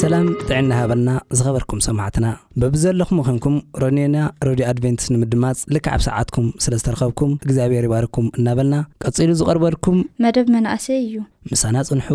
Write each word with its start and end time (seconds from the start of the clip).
ሰላም 0.00 0.26
ጥዕናሃበልና 0.46 1.10
ዝኸበርኩም 1.38 1.80
ሰማዕትና 1.86 2.26
ብብዘለኹም 2.62 3.18
ኮንኩም 3.26 3.56
ሮኒና 3.82 4.16
ሮድዮ 4.46 4.64
ኣድቨንትስ 4.70 5.06
ንምድማፅ 5.14 5.58
ልክዓብ 5.74 6.00
ሰዓትኩም 6.08 6.46
ስለ 6.64 6.72
ዝተረኸብኩም 6.80 7.34
እግዚኣብሔር 7.46 7.86
ይባርኩም 7.88 8.28
እናበልና 8.38 8.78
ቀጺሉ 9.04 9.30
ዝቐርበልኩም 9.42 10.00
መደብ 10.24 10.50
መናእሰይ 10.56 10.98
እዩ 11.06 11.14
ምሳና 11.52 11.76
ጽንሑ 11.90 12.08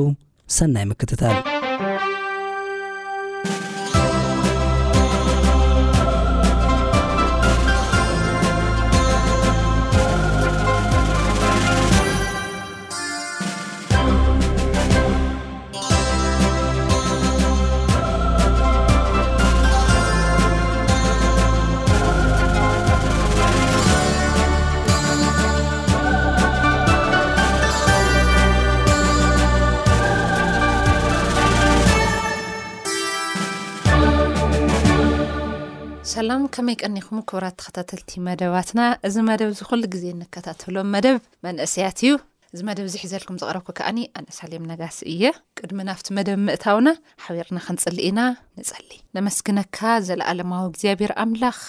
ሰናይ 0.57 0.85
ምክትታዩ 0.91 1.37
ከመይ 36.59 36.77
ቀኒኹም 36.85 37.19
ክብራት 37.29 37.53
ተኸታተልቲ 37.59 38.13
መደባትና 38.27 38.79
እዚ 39.07 39.15
መደብ 39.27 39.51
ዚ 39.57 39.59
ኩሉ 39.67 39.83
ግዜ 39.93 40.05
ንከታተሎም 40.21 40.87
መደብ 40.93 41.17
መንእሰያት 41.45 41.99
እዩ 42.05 42.11
እዚ 42.53 42.59
መደብ 42.69 42.87
ዝሒዘልኩም 42.93 43.37
ዘቕረብኩ 43.41 43.67
ከዓኒ 43.77 43.99
ኣነሳሌም 44.19 44.63
ነጋሲ 44.71 44.97
እየ 45.11 45.23
ቅድሚ 45.59 45.77
ናብቲ 45.89 46.07
መደብ 46.17 46.39
ምእታውና 46.47 46.89
ሓቢርና 47.25 47.57
ክንፅልእና 47.67 48.19
ንፀሊ 48.61 48.89
ነመስግነካ 49.17 49.79
ዘለኣለማዊ 50.07 50.65
እግዚኣብሄር 50.71 51.11
ኣምላኽ 51.23 51.59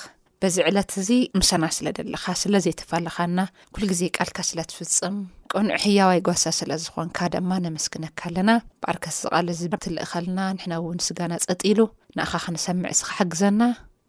በዚ 0.44 0.56
ዕለት 0.70 0.90
እዚ 1.02 1.08
ምሰና 1.40 1.64
ስለ 1.76 1.86
ደለካ 1.98 2.26
ስለ 2.42 2.54
ዘይተፋለኻና 2.64 3.38
ኩሉ 3.76 3.82
ግዜ 3.92 4.02
ቃልካ 4.18 4.38
ስለ 4.50 4.60
ትፍፅም 4.72 5.18
ቅንዑ 5.54 5.76
ህያዋይ 5.84 6.20
ጓሳ 6.28 6.44
ስለ 6.60 6.72
ዝኮንካ 6.86 7.18
ድማ 7.36 7.50
ነመስግነካ 7.66 8.20
ኣለና 8.30 8.50
በኣርከስ 8.82 9.18
ዝቓል 9.26 9.48
ዚ 9.60 9.68
ትልእኸልና 9.86 10.40
ንሕና 10.56 10.74
እውን 10.82 10.98
ስጋና 11.08 11.32
ፀጢሉ 11.46 11.78
ንኻ 12.18 12.32
ክነሰምዕ 12.46 12.92
ስክሓግዘና 13.02 13.60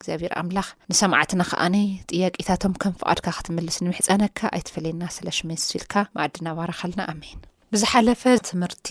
እዚብር 0.02 0.32
ኣምላኽ 0.42 0.68
ንሰማዕትና 0.92 1.42
ከዓኒ 1.52 1.76
ጥያቄታቶም 2.10 2.74
ከም 2.82 2.94
ፍቓድካ 3.02 3.28
ክትምልስ 3.38 3.78
ንምሕፀነካ 3.86 4.40
ኣይትፈለየና 4.58 5.04
ስለ 5.16 5.28
ሽመዝስብኢልካ 5.38 5.94
ኣዲናባርኸልና 6.26 7.02
ኣሜን 7.14 7.40
ብዝሓለፈ 7.74 8.22
ትምህርቲ 8.48 8.88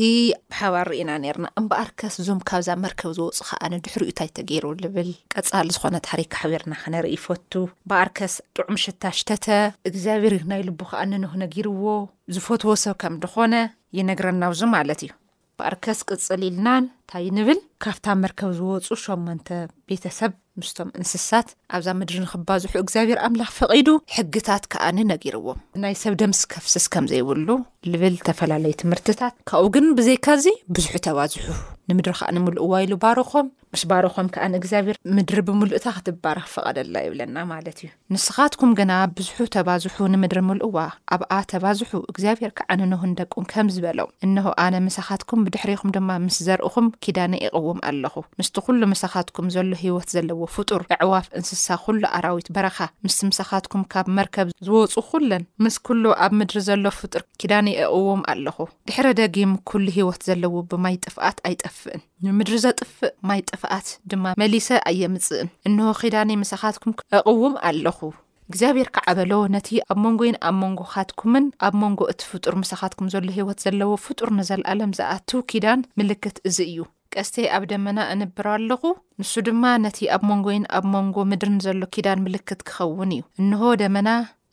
ብሓባር 0.50 0.86
ርኢና 0.90 1.10
ርና 1.36 1.46
እምበኣርከስ 1.60 2.14
እዞም 2.20 2.38
ካብዛ 2.48 2.68
መርከብ 2.84 3.10
ዝወፅ 3.18 3.38
ከዓ 3.48 3.60
ድሕሪኡ 3.86 4.06
እንታይ 4.10 4.28
ተገይሩ 4.36 4.64
ዝብል 4.82 5.10
ቀፃል 5.34 5.68
ዝኾነ 5.76 5.96
ታሕሪካ 6.06 6.34
ሕቢርና 6.44 6.74
ክነርኢ 6.82 7.10
ይፈቱ 7.16 7.52
በኣርከስ 7.92 8.36
ጥዑሚ 8.58 8.76
ሽታሽተተ 8.84 9.46
እግዚኣብር 9.90 10.36
ናይ 10.52 10.62
ልቡ 10.68 10.80
ከዓንንክነጊርዎ 10.92 11.84
ዝፈትዎ 12.36 12.74
ሰብ 12.84 12.96
ከም 13.04 13.16
ድኮነ 13.24 13.54
ይነግረናብዙ 13.98 14.62
ማለት 14.76 15.02
እዩ 15.06 15.12
በኣርከስ 15.60 15.98
ቅፅል 16.12 16.42
ኢልናን 16.50 16.84
ንታይ 16.90 17.26
ንብል 17.38 17.58
ካብታ 17.84 18.06
መርከብ 18.24 18.50
ዝወፁ 18.60 18.88
ሸመ 19.04 19.26
ቤተሰብ 19.90 20.32
ምስቶም 20.60 20.88
እንስሳት 20.98 21.48
ኣብዛ 21.76 21.88
ምድሪ 21.98 22.16
ንክባዝሑ 22.24 22.72
እግዚኣብሔር 22.84 23.18
ኣምላኽ 23.26 23.50
ፈቒዱ 23.58 23.88
ሕግታት 24.16 24.64
ከኣኒ 24.72 24.98
ነጊርዎም 25.12 25.60
ናይ 25.84 25.94
ሰብ 26.02 26.14
ደምስ 26.22 26.40
ከፍስስ 26.52 26.86
ከም 26.94 27.04
ዘይብሉ 27.12 27.48
ዝብል 27.88 28.14
ዝተፈላለዩ 28.18 28.72
ትምህርትታት 28.80 29.34
ካብኡ 29.48 29.70
ግን 29.74 29.86
ብዘይካዚ 29.98 30.44
ብዙሑ 30.76 30.94
ተባዝሑ 31.06 31.44
ንምድሪ 31.90 32.12
ከዓ 32.18 32.28
ንምሉእዋ 32.34 32.72
ኢሉ 32.84 32.92
ባርኾም 33.02 33.46
ምስ 33.74 33.82
ባርኾም 33.90 34.26
ከዓ 34.34 34.44
ንእግዚኣብሄር 34.52 34.96
ምድሪ 35.16 35.38
ብምሉእታ 35.48 35.86
ክትባር 35.96 36.38
ክፈቐደላ 36.46 36.94
ይብለና 37.06 37.36
ማለት 37.52 37.78
እዩ 37.80 37.88
ንስኻትኩም 38.14 38.70
ግና 38.78 38.92
ብዝሑ 39.16 39.38
ተባዝሑ 39.56 39.96
ንምድሪ 40.12 40.38
ምልእዋ 40.48 40.76
ኣብኣ 41.14 41.32
ተባዝሑ 41.52 41.90
እግዚኣብሄር 42.12 42.52
ክዓንንውን 42.58 43.14
ደቁም 43.20 43.44
ከም 43.52 43.68
ዝበሎም 43.76 44.12
እንሀ 44.26 44.44
ኣነ 44.64 44.74
ምሳኻትኩም 44.86 45.42
ብድሕሪኹም 45.46 45.92
ድማ 45.96 46.10
ምስ 46.26 46.38
ዘርእኹም 46.48 46.86
ኪዳነ 47.06 47.32
ይቕውም 47.44 47.80
ኣለኹ 47.90 48.14
ምስቲ 48.40 48.56
ኩሉ 48.66 48.80
ምሳኻትኩም 48.92 49.48
ዘሎ 49.56 49.72
ሂወት 49.82 50.08
ዘለዎ 50.16 50.40
ፍጡር 50.58 50.84
ኣዕዋፍ 50.98 51.26
እንስሳ 51.40 51.66
ኩሉ 51.86 52.02
ኣራዊት 52.18 52.50
በረኻ 52.58 52.78
ምስ 53.06 53.18
ምሳኻትኩም 53.30 53.84
ካብ 53.94 54.06
መርከብ 54.18 54.48
ዝወፁ 54.68 54.94
ኩለን 55.10 55.44
ምስ 55.66 55.78
ኣብ 56.26 56.32
ምድሪ 56.42 56.56
ዘሎ 56.70 56.86
ፍጡር 57.00 57.24
ኪዳነ 57.42 57.66
እቅዎም 57.84 58.22
ኣለኹ 58.32 58.56
ድሕረ 58.88 59.06
ደጊም 59.20 59.52
ኩሉ 59.70 59.84
ሂወት 59.96 60.22
ዘለዎ 60.28 60.54
ብማይ 60.70 60.96
ጥፍኣት 61.04 61.38
ኣይጠፍእን 61.48 62.02
ንምድሪ 62.26 62.56
ዘጥፍእ 62.64 63.12
ማይ 63.28 63.40
ጥፍኣት 63.50 63.88
ድማ 64.12 64.24
መሊሰ 64.42 64.68
ኣየምፅእን 64.90 65.48
እንሆ 65.68 65.90
ኪዳይ 66.00 66.36
መሳካትኩም 66.42 66.94
ኣቅውም 67.18 67.54
ኣለኹ 67.70 67.98
እግዚኣብሔር 68.52 68.88
ክዓበሎ 68.96 69.32
ነቲ 69.54 69.68
ኣብ 69.90 69.98
መንጎይን 70.04 70.36
ኣብ 70.48 70.54
መንጎ 70.62 70.80
ካትኩምን 70.92 71.44
ኣብ 71.66 71.74
መንጎ 71.82 72.00
እቲ 72.12 72.20
ፍጡር 72.30 72.54
ምሳኻትኩም 72.62 73.10
ዘሎ 73.14 73.26
ሂወት 73.36 73.58
ዘለዎ 73.64 73.90
ፍጡር 74.06 74.30
ንዘለኣለም 74.38 74.94
ዝኣቱ 74.98 75.28
ኪዳን 75.50 75.80
ምልክት 76.00 76.38
እዚ 76.50 76.58
እዩ 76.70 76.78
ቀስተይ 77.14 77.46
ኣብ 77.56 77.62
ደመና 77.72 77.98
እንብር 78.14 78.46
ኣለኹ 78.54 78.82
ንሱ 79.20 79.32
ድማ 79.48 79.62
ነቲ 79.84 79.98
ኣብ 80.16 80.22
መንጎይ 80.30 80.58
ኣብ 80.78 80.84
መንጎ 80.96 81.16
ምድር 81.32 81.50
ዘሎ 81.66 81.80
ኪዳን 81.96 82.22
ምልክት 82.26 82.60
ክኸውን 82.70 83.12
እዩ 83.18 83.22
እን 83.42 83.52
ደመና 83.82 84.08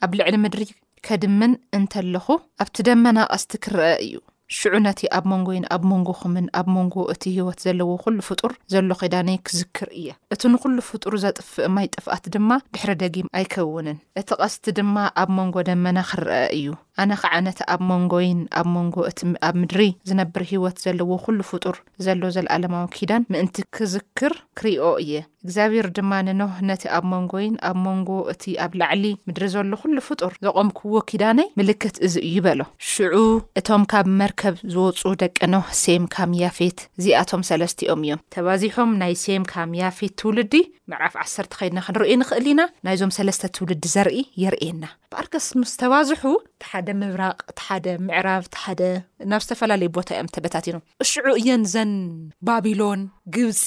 ኣብ 0.06 0.12
ልዕሊ 0.20 0.36
ምድሪ 0.46 0.64
ከድምን 1.06 1.54
እንተለኹ 1.78 2.26
ኣብቲ 2.64 2.76
ደመና 2.88 3.18
ቐስቲ 3.34 3.52
ክረአ 3.66 3.90
እዩ 4.06 4.16
ሽዑ 4.58 4.74
ነቲ 4.86 5.00
ኣብ 5.18 5.24
መንጎይን 5.32 5.66
ኣብ 5.76 5.84
መንጎ 5.92 6.10
ኹምን 6.20 6.46
ኣብ 6.60 6.68
መንጎ 6.76 6.96
እቲ 7.14 7.24
ሂወት 7.38 7.60
ዘለዎ 7.66 7.90
ኩሉ 8.04 8.18
ፍጡር 8.30 8.52
ዘሎ 8.74 8.90
ኮዳነ 9.02 9.30
ክዝክር 9.48 9.90
እየ 10.00 10.08
እቲ 10.34 10.42
ንኩሉ 10.54 10.78
ፍጡር 10.90 11.14
ዘጥፍእ 11.24 11.70
ማይ 11.76 11.88
ጥፍኣት 11.96 12.26
ድማ 12.36 12.50
ብሕሪ 12.74 12.92
ደጊም 13.02 13.32
ኣይከውንን 13.40 13.98
እቲ 14.22 14.30
ቀስቲ 14.42 14.66
ድማ 14.80 14.96
ኣብ 15.24 15.30
መንጎ 15.40 15.56
ደመና 15.70 15.98
ክረአ 16.12 16.46
እዩ 16.60 16.66
ኣነ 17.04 17.14
ከዓ 17.22 17.34
ነቲ 17.46 17.60
ኣብ 17.74 17.82
መንጎይን 17.90 18.40
ኣብ 18.60 18.68
መንጎ 18.76 18.96
እቲ 19.10 19.20
ኣብ 19.48 19.56
ምድሪ 19.62 19.82
ዝነብር 20.10 20.44
ሂወት 20.52 20.78
ዘለዎ 20.86 21.10
ኩሉ 21.26 21.40
ፍጡር 21.52 21.76
ዘሎ 22.06 22.22
ዘለኣለማዊ 22.36 22.86
ኪዳን 22.96 23.24
ምእንቲ 23.32 23.58
ክዝክር 23.78 24.34
ክርኦ 24.60 24.84
እየ 25.04 25.12
እግዚኣብሔር 25.46 25.88
ድማ 25.98 26.12
ንኖ 26.28 26.42
ነቲ 26.70 26.84
ኣብ 26.96 27.04
መንጎይን 27.12 27.54
ኣብ 27.68 27.78
መንጎ 27.86 28.10
እቲ 28.34 28.44
ኣብ 28.64 28.72
ላዕሊ 28.82 29.04
ምድሪ 29.28 29.44
ዘሎ 29.56 29.72
ኩሉ 29.84 29.98
ፍጡር 30.08 30.34
ዘቐምክዎ 30.46 30.94
ኪዳነይ 31.10 31.48
ምልክት 31.60 31.98
እዚ 32.08 32.16
እዩ 32.30 32.36
በሎ 32.46 32.60
ሽዑ 32.92 33.16
እቶም 33.62 33.84
ካብ 33.92 34.08
መርከብ 34.22 34.56
ዝወፁ 34.76 35.04
ደቂ 35.24 35.38
ኖ 35.54 35.58
ሴም 35.84 36.04
ካምያፌት 36.16 36.80
እዚኣቶም 37.00 37.44
ሰለስቲኦም 37.52 38.02
እዮም 38.08 38.24
ተባዚሖም 38.38 38.92
ናይ 39.04 39.14
ሴም 39.26 39.46
ካምያፌት 39.54 40.16
ትውልዲ 40.22 40.54
መዓፍ 40.92 41.14
ዓሰተ 41.24 41.54
ከድና 41.60 41.80
ክንሪዮ 41.86 42.14
ንኽእል 42.20 42.46
ኢና 42.52 42.62
ናይዞም 42.88 43.12
ሰለስተ 43.20 43.46
ትውልዲ 43.58 43.84
ዘርኢ 43.96 44.18
የርእየና 44.44 44.86
ርከስ 45.24 45.46
ምስተባዝሑ 45.62 46.22
ሓደ 46.70 46.87
ሓደ 46.88 46.94
ምብራቅ 47.02 47.38
እቲ 47.52 47.60
ሓደ 47.68 47.88
ምዕራብ 48.08 48.44
እቲ 48.48 48.56
ሓደ 48.64 48.82
ናብ 49.32 49.42
ዝተፈላለዩ 49.46 49.90
ቦታ 49.98 50.10
እዮም 50.16 50.30
ተበታት 50.36 50.66
ኢኖ 50.70 50.78
ሽዑ 51.12 51.26
እየን 51.42 51.64
ዘን 51.74 51.92
ባቢሎን 52.48 53.02
ግብፂ 53.36 53.64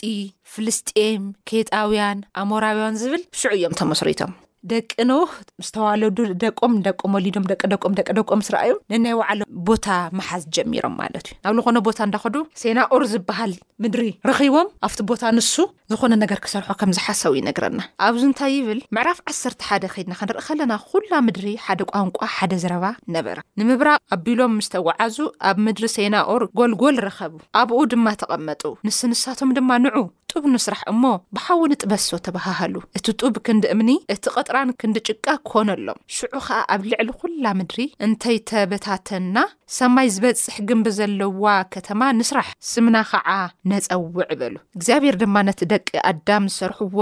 ፍልስጤም 0.53 1.25
ኬጣውያን 1.51 2.19
ኣሞራውያን 2.43 2.97
ዝብል 3.03 3.23
ሽዑ 3.41 3.53
እዮም 3.59 3.77
ተመስሪቶም 3.81 4.33
ደቂ 4.73 4.91
ንዉህ 5.11 5.31
ምስተዋለዱ 5.61 6.17
ደቆም 6.45 6.73
ደቆ 6.87 7.01
መሊዶም 7.15 7.45
ደቂደም 7.51 7.95
ደቂደቆም 7.99 8.39
ምስረኣዮም 8.41 8.81
ንናይ 8.93 9.15
ዋዕለ 9.21 9.41
ቦታ 9.69 9.87
መሓዝ 10.19 10.43
ጀሚሮም 10.57 10.95
ማለት 11.03 11.27
እዩ 11.33 11.47
ናብ 11.57 11.61
ዝኮነ 11.61 11.79
ቦታ 11.87 12.01
እንዳክዱ 12.09 12.37
ሴና 12.63 12.81
ኦር 12.97 13.03
ዝበሃል 13.13 13.53
ምድሪ 13.85 14.05
ረኪቦም 14.31 14.69
ኣብቲ 14.89 14.99
ቦታ 15.13 15.23
ንሱ 15.37 15.53
ዝኾነ 15.93 16.13
ነገር 16.25 16.39
ክሰርሖ 16.45 16.69
ከምዝሓሰው 16.81 17.33
ዩነግረና 17.39 17.81
ኣብዚ 18.09 18.23
እንታይ 18.31 18.53
ይብል 18.59 18.81
ምዕራፍ 18.97 19.19
ዓሰርተ 19.33 19.61
ሓደ 19.71 19.85
ከድና 19.95 20.13
ክንርኢ 20.21 20.45
ከለና 20.49 20.73
ኩላ 20.91 21.13
ምድሪ 21.29 21.47
ሓደ 21.67 21.81
ቋንቋ 21.93 22.19
ሓደ 22.37 22.53
ዝረባ 22.65 22.85
ነበራ 23.17 23.39
ንምብራቅ 23.61 23.99
ኣቢሎም 24.17 24.55
ምስተወዓዙ 24.61 25.17
ኣብ 25.51 25.57
ምድሪ 25.69 25.85
ሴና 25.97 26.15
ኦር 26.35 26.45
ጎልጎል 26.61 26.97
ረኸቡ 27.09 27.35
ኣብኡ 27.63 27.81
ድማ 27.95 28.07
ተቐመጡ 28.23 28.63
ንስንሳቶም 28.89 29.51
ድማ 29.59 29.71
ንዑ 29.87 29.99
ጡብ 30.33 30.45
ንስራሕ 30.55 30.81
እሞ 30.91 31.03
ብሓውኒ 31.37 31.73
ጥበሶ 31.83 32.09
ተባሃሃሉ 32.27 32.75
እቲ 32.99 33.07
ጡብ 33.23 33.37
ክንዲእምኒ 33.47 33.91
እቀጥ 34.15 34.47
ራን 34.55 34.71
ክንዲጭቃ 34.81 35.27
ክኮነሎም 35.47 35.99
ሽዑ 36.17 36.33
ከዓ 36.47 36.59
ኣብ 36.75 36.83
ልዕሊ 36.91 37.09
ኩላ 37.21 37.45
ምድሪ 37.59 37.81
እንተይተበታተና 38.07 39.37
ሰማይ 39.79 40.09
ዝበፅሕ 40.15 40.57
ግንቢ 40.71 40.87
ዘለዋ 40.99 41.45
ከተማ 41.75 42.01
ንስራሕ 42.19 42.49
ስምና 42.71 42.97
ከዓ 43.11 43.29
ነፀውዕ 43.73 44.29
በሉ 44.41 44.55
እግዚኣብሔር 44.79 45.19
ድማ 45.23 45.37
ነቲ 45.49 45.61
ደቂ 45.75 45.89
ኣዳም 46.13 46.47
ዝሰርሕዎ 46.55 46.99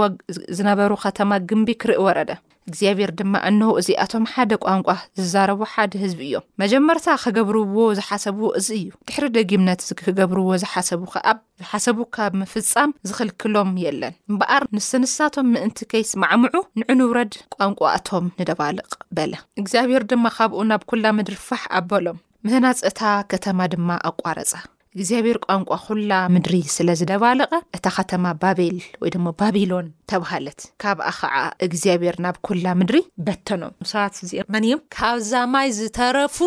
ዝነበሩ 0.59 0.91
ከተማ 1.07 1.31
ግንቢ 1.51 1.71
ክርኢ 1.83 1.99
ወረደ 2.07 2.29
እግዚኣብሄር 2.69 3.11
ድማ 3.19 3.33
ኣንሆ 3.49 3.67
እዚኣቶም 3.81 4.23
ሓደ 4.33 4.51
ቋንቋ 4.65 4.87
ዝዛረቡ 5.19 5.59
ሓደ 5.73 5.91
ህዝቢ 6.03 6.19
እዮም 6.27 6.45
መጀመርታ 6.63 7.07
ከገብርዎ 7.23 7.77
ዝሓሰብዎ 7.99 8.47
እዚ 8.59 8.67
እዩ 8.79 8.87
ድሕሪ 9.09 9.25
ደጊምነት 9.37 9.81
ክገብርዎ 10.01 10.49
ዝሓሰቡ 10.63 11.01
ከኣብ 11.13 11.37
ዝሓሰቡ 11.61 11.99
ካብ 12.17 12.33
ምፍፃም 12.41 12.91
ዝኽልክሎም 13.09 13.71
የለን 13.85 14.15
እምበኣር 14.31 14.65
ንስንሳቶም 14.77 15.49
ምእንቲ 15.53 15.79
ከይስ 15.93 16.11
ማዕምዑ 16.23 16.55
ንዑ 16.81 16.89
ንውረድ 17.01 17.33
ቋንቋ 17.57 17.79
ኣቶም 17.97 18.25
ንደባልቕ 18.41 18.89
በለ 19.19 19.33
እግዚኣብሔር 19.61 20.05
ድማ 20.13 20.25
ካብኡ 20.39 20.61
ናብ 20.71 20.83
ኩላ 20.91 21.05
ምድሪ 21.19 21.37
ፋሕ 21.47 21.63
ኣበሎም 21.79 22.19
ምህናፀእታ 22.47 23.01
ከተማ 23.33 23.59
ድማ 23.75 23.89
ኣቋረፀ 24.11 24.51
እግዚኣብሔር 24.97 25.37
ቋንቋ 25.45 25.69
ኩላ 25.85 26.11
ምድሪ 26.35 26.53
ስለ 26.75 26.87
ዝደባለቐ 26.99 27.53
እታ 27.77 27.85
ኸተማ 27.95 28.25
ባቤል 28.41 28.77
ወይ 29.01 29.11
ድማ 29.15 29.27
ባቢሎን 29.41 29.87
ተባሃለት 30.11 30.61
ካብኣ 30.83 31.07
ከዓ 31.19 31.35
እግዚኣብሔር 31.67 32.15
ናብ 32.25 32.37
ኩላ 32.47 32.65
ምድሪ 32.81 33.01
በተኖም 33.27 33.75
ሰባት 33.91 34.17
እዚኦ 34.27 34.43
መን 34.55 34.65
እዮም 34.69 34.81
ካብዛ 34.97 35.31
ማይ 35.53 35.69
ዝተረፉ 35.79 36.37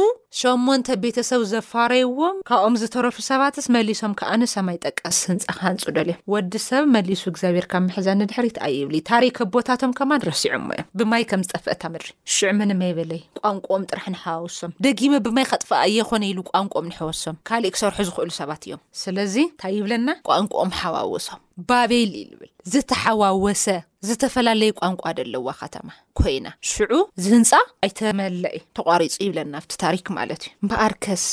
ሸሞንተ 0.41 0.87
ቤተሰብ 1.01 1.41
ዘፋረይዎም 1.51 2.37
ካብኦም 2.49 2.75
ዝተረፉ 2.83 3.17
ሰባትስ 3.27 3.67
መሊሶም 3.75 4.13
ከኣንሰማይ 4.21 4.77
ጠቀስ 4.85 5.19
ህንፃ 5.31 5.45
ክንፁ 5.59 5.83
ደልዮም 5.97 6.21
ወዲ 6.33 6.53
ሰብ 6.69 6.85
መሊሱ 6.95 7.23
እግዚኣብሔር 7.33 7.67
ካብ 7.73 7.83
ምሕዛ 7.89 8.07
ንድሕሪት 8.21 8.57
ኣይእብሊ 8.67 8.97
ታሪክ 9.11 9.37
ቦታቶም 9.57 9.93
ከማ 9.99 10.11
ንረሲዑሞ 10.21 10.67
እዮም 10.75 10.89
ብማይ 11.01 11.25
ከም 11.33 11.43
ዝጠፍአታ 11.49 11.83
ምድሪ 11.95 12.09
ሹዑ 12.37 12.51
ምን 12.61 12.73
መይበለይ 12.83 13.21
ቋንቋኦም 13.43 13.85
ጥራሕ 13.91 14.07
ንሓዋውሶም 14.15 14.75
ደጊመ 14.87 15.13
ብማይ 15.29 15.47
ከጥፈኣ 15.53 15.83
እየኮነ 15.93 16.23
ኢሉ 16.33 16.41
ቋንቋኦም 16.53 16.89
ንሕወሶም 16.93 17.39
ካሊእ 17.51 17.75
ክሰርሑ 17.77 17.99
ዝክእሉ 18.11 18.31
ሰባት 18.41 18.63
እዮም 18.67 18.83
ስለዚ 19.03 19.35
እንታ 19.47 19.63
ይብለና 19.77 20.09
ቋንቋኦም 20.31 20.73
ሓዋውሶም 20.81 21.43
ባበይል 21.69 22.13
ዝብል 22.31 22.51
ዝተሓዋወሰ 22.73 23.65
ዝተፈላለየ 24.07 24.73
ቋንቋ 24.81 25.05
ደለዋ 25.19 25.47
ከተማ 25.61 25.89
ኮይና 26.19 26.47
ሽዑ 26.71 26.93
ዝህንፃ 27.25 27.51
ኣይተመለእ 27.87 28.57
ተቋሪፁ 28.79 29.15
ይብለና 29.25 29.55
ብቲ 29.65 29.73
ታሪክ 29.85 30.07
ማለት 30.19 30.43
እዩ 30.47 30.53
እምበኣር 30.63 30.93
ከስ 31.05 31.25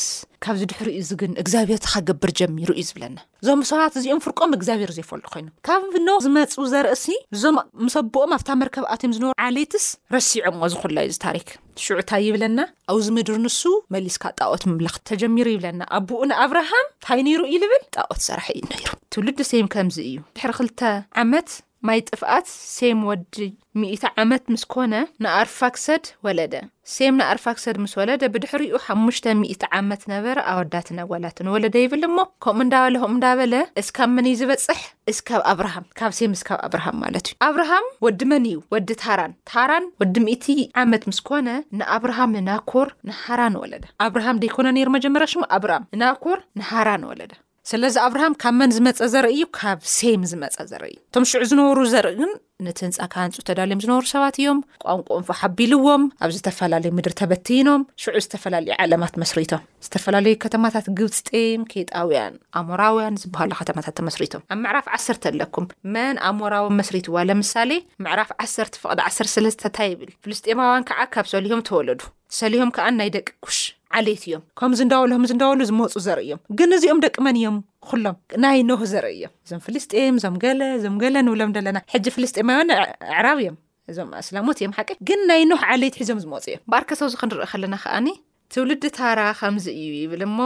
ካብዚ 0.46 0.62
ድሕሪ 0.72 0.88
እዩዚ 0.96 1.12
ግን 1.22 1.32
እግዚኣብሄር 1.42 1.80
ቲኸገብር 1.86 2.32
ጀሚሩ 2.40 2.70
እዩ 2.80 2.84
ዝብለና 2.90 3.18
እዞም 3.44 3.62
ሰባት 3.70 3.94
እዚኦም 4.00 4.22
ፍርቆም 4.26 4.52
እግዚኣብሄር 4.58 4.92
ዘይፈልጡ 4.98 5.26
ኮይኑ 5.34 5.48
ካብ 5.68 5.94
ኖ 6.08 6.16
ዝመፅ 6.26 6.54
ዘርእሲ 6.74 7.06
እዞም 7.36 7.58
ምሰቦኦም 7.86 8.32
ኣብታ 8.38 8.50
መርከብኣትዮም 8.62 9.14
ዝነበሩ 9.18 9.36
ዓሌትስ 9.48 9.86
ረሲዖምዎ 10.16 10.64
ዝኩላዩ 10.74 11.10
ዚ 11.16 11.20
ታሪክ 11.26 11.48
ሽዑታይ 11.86 12.24
ይብለና 12.28 12.60
ኣብዚ 12.94 13.06
ምድሪ 13.18 13.38
ንሱ 13.46 13.62
መሊስካ 13.96 14.24
ጣዖት 14.40 14.64
ምምላኽ 14.70 14.96
ተጀሚሩ 15.12 15.48
ይብለና 15.56 15.82
ኣቦኡንኣብርሃም 15.98 16.88
እንታይ 16.92 17.22
ነይሩ 17.30 17.42
ዩ 17.54 17.60
ዝብል 17.64 17.84
ጣዖት 17.98 18.22
ሰራሕ 18.30 18.48
እዩ 18.58 18.62
ነይሩ 18.74 18.88
ትውሉድ 19.16 19.42
ሰም 19.52 19.70
ከምዚ 19.76 19.98
እዩ 20.12 20.16
ድሕሪ 20.38 20.52
2ልተ 20.62 20.80
ዓመት 21.24 21.48
ማይ 21.88 22.00
ጥፍኣት 22.08 22.48
ሴም 22.76 23.00
ወዲ 23.10 23.36
ሚኢቲ 23.80 24.04
ዓመት 24.24 24.44
ምስኮነ 24.54 24.94
ንኣርፋክሰድ 25.24 26.06
ወለደ 26.26 26.54
ሴም 26.94 27.14
ንኣርፋክሰድ 27.20 27.78
ምስ 27.84 27.94
ወለደ 28.00 28.24
ብድሕሪኡ 28.34 28.78
ሓሙሽተ 28.86 29.26
ሚዒ 29.42 29.54
ዓመት 29.80 30.02
ነበረ 30.14 30.38
ኣወዳትና 30.54 31.00
ጓላት 31.12 31.38
ንወለደ 31.46 31.76
ይብል 31.84 32.04
ሞ 32.18 32.28
ከምኡ 32.46 32.62
እዳበለ 32.66 32.90
ከምኡ 33.06 33.18
እዳበለ 33.22 33.54
እስካብ 33.84 34.10
መን 34.18 34.28
ዩ 34.32 34.36
ዝበፅሕ 34.42 34.82
እስካብ 35.14 35.42
ኣብርሃም 35.54 35.86
ካብ 36.00 36.14
ሴም 36.20 36.34
ስካብ 36.44 36.60
ኣብርሃም 36.68 36.98
ማለት 37.06 37.26
እዩ 37.32 37.36
ኣብርሃም 37.50 37.88
ወዲ 38.08 38.22
መን 38.32 38.46
እዩ 38.54 38.60
ወዲ 38.76 38.90
ታራን 39.04 39.34
ታራን 39.52 39.86
ወዲ 40.04 40.16
ምእቲ 40.28 40.46
ዓመት 40.84 41.06
ምስኮነ 41.12 41.48
ንኣብርሃም 41.82 42.34
ንናኮር 42.40 42.90
ንሃራን 43.12 43.56
ወለደ 43.64 43.86
ኣብርሃም 44.08 44.42
ደይኮነ 44.44 44.68
ነሩ 44.80 44.88
መጀመርያ 44.98 45.30
ሽሞ 45.36 45.44
ኣብርሃም 45.58 45.86
ናኮር 46.04 46.42
ንሃራን 46.62 47.06
ወለደ 47.12 47.32
ስለዚ 47.70 47.96
ኣብርሃም 48.06 48.34
ካብ 48.42 48.54
መን 48.60 48.72
ዝመፀ 48.76 49.00
ዘርእዩ 49.14 49.40
ካብ 49.58 49.80
ሴም 49.96 50.22
ዝመፀ 50.30 50.56
ዘርኢእዩ 50.70 50.98
እቶም 51.10 51.24
ሽዑ 51.30 51.42
ዝነበሩ 51.50 51.80
ዘርኢ 51.94 52.14
ግን 52.20 52.32
ነቲህንፃ 52.68 52.98
ካንፁ 53.16 53.36
ተዳልዮም 53.48 53.82
ዝነበሩ 53.84 54.06
ሰባት 54.14 54.36
እዮም 54.42 54.60
ቋንቋ 54.84 55.10
እንፎ 55.20 55.28
ሓቢልዎም 55.42 56.04
ኣብ 56.26 56.32
ዝተፈላለዩ 56.36 56.92
ምድሪ 56.98 57.14
ተበቲኖም 57.22 57.82
ሽዑ 58.04 58.14
ዝተፈላለዩ 58.26 58.72
ዓለማት 58.86 59.14
መስሪቶም 59.24 59.62
ዝተፈላለዩ 59.88 60.34
ከተማታት 60.46 60.88
ግብፅጤም 61.00 61.62
ኬጣውያን 61.74 62.34
ኣሞራውያን 62.62 63.20
ዝበሃሉ 63.24 63.52
ከተማታት 63.62 63.96
ተመስሪቶም 64.02 64.44
ኣብ 64.52 64.60
መዕራፍ 64.66 64.88
ዓሰርተ 64.98 65.24
ኣለኩም 65.32 65.68
መን 65.96 66.20
ኣሞራቦም 66.32 66.78
መስሪትዋ 66.84 67.16
ለምሳሌ 67.32 67.72
መዕራፍ 68.08 68.32
ዓሰ 68.46 68.56
ፍቅድ 68.84 69.02
1ሰሰለስተታ 69.10 69.78
ይብል 69.92 70.14
ፍልስጢማውያን 70.26 70.88
ከዓ 70.92 71.06
ካብ 71.16 71.28
ሰሊሆም 71.36 71.64
ተወለዱ 71.72 72.02
ሰሊሆም 72.42 72.72
ከኣ 72.78 72.88
ናይ 73.02 73.12
ደቂኩሽ 73.18 73.60
ዓሌየት 73.98 74.24
እዮም 74.28 74.42
ከምዝዳወሉ 74.60 75.12
ምዝዳወሉ 75.24 75.60
ዝመፁ 75.70 75.94
ዘርኢእዮም 76.06 76.42
ግን 76.60 76.74
እዚኦም 76.76 77.00
ደቂ 77.06 77.16
መን 77.26 77.38
እዮም 77.40 77.56
ኩሎም 77.90 78.18
ናይ 78.44 78.60
ኖህ 78.70 78.82
ዘርኢ 78.92 79.16
እዮም 79.22 79.32
እዞም 79.46 79.62
ፍልስጢም 79.66 80.16
እዞም 80.20 80.36
ገለ 80.44 80.62
እዞም 80.78 80.96
ገለ 81.04 81.16
ንብሎም 81.28 81.52
ለና 81.68 81.80
ሕጂ 81.94 82.06
ፍልስጢማን 82.16 82.70
ኣዕራብ 83.18 83.40
እዮም 83.44 83.58
እዞም 83.92 84.10
ኣስላሞት 84.22 84.58
እዮም 84.62 84.76
ሓቂ 84.78 84.90
ግን 85.10 85.22
ናይ 85.32 85.42
ኖህ 85.52 85.64
ዓሌይት 85.76 85.96
ሒዞም 86.02 86.22
ዝመፁ 86.26 86.44
እዮም 86.52 86.64
በኣርከሰብዚ 86.72 87.16
ክንርኢ 87.22 87.48
ከለና 87.54 87.76
ከዓኒ 87.86 88.08
ትውልድ 88.54 88.84
ታራ 88.98 89.20
ከምዚ 89.40 89.66
እዩ 89.82 89.90
ይብል 90.04 90.22
እሞ 90.28 90.38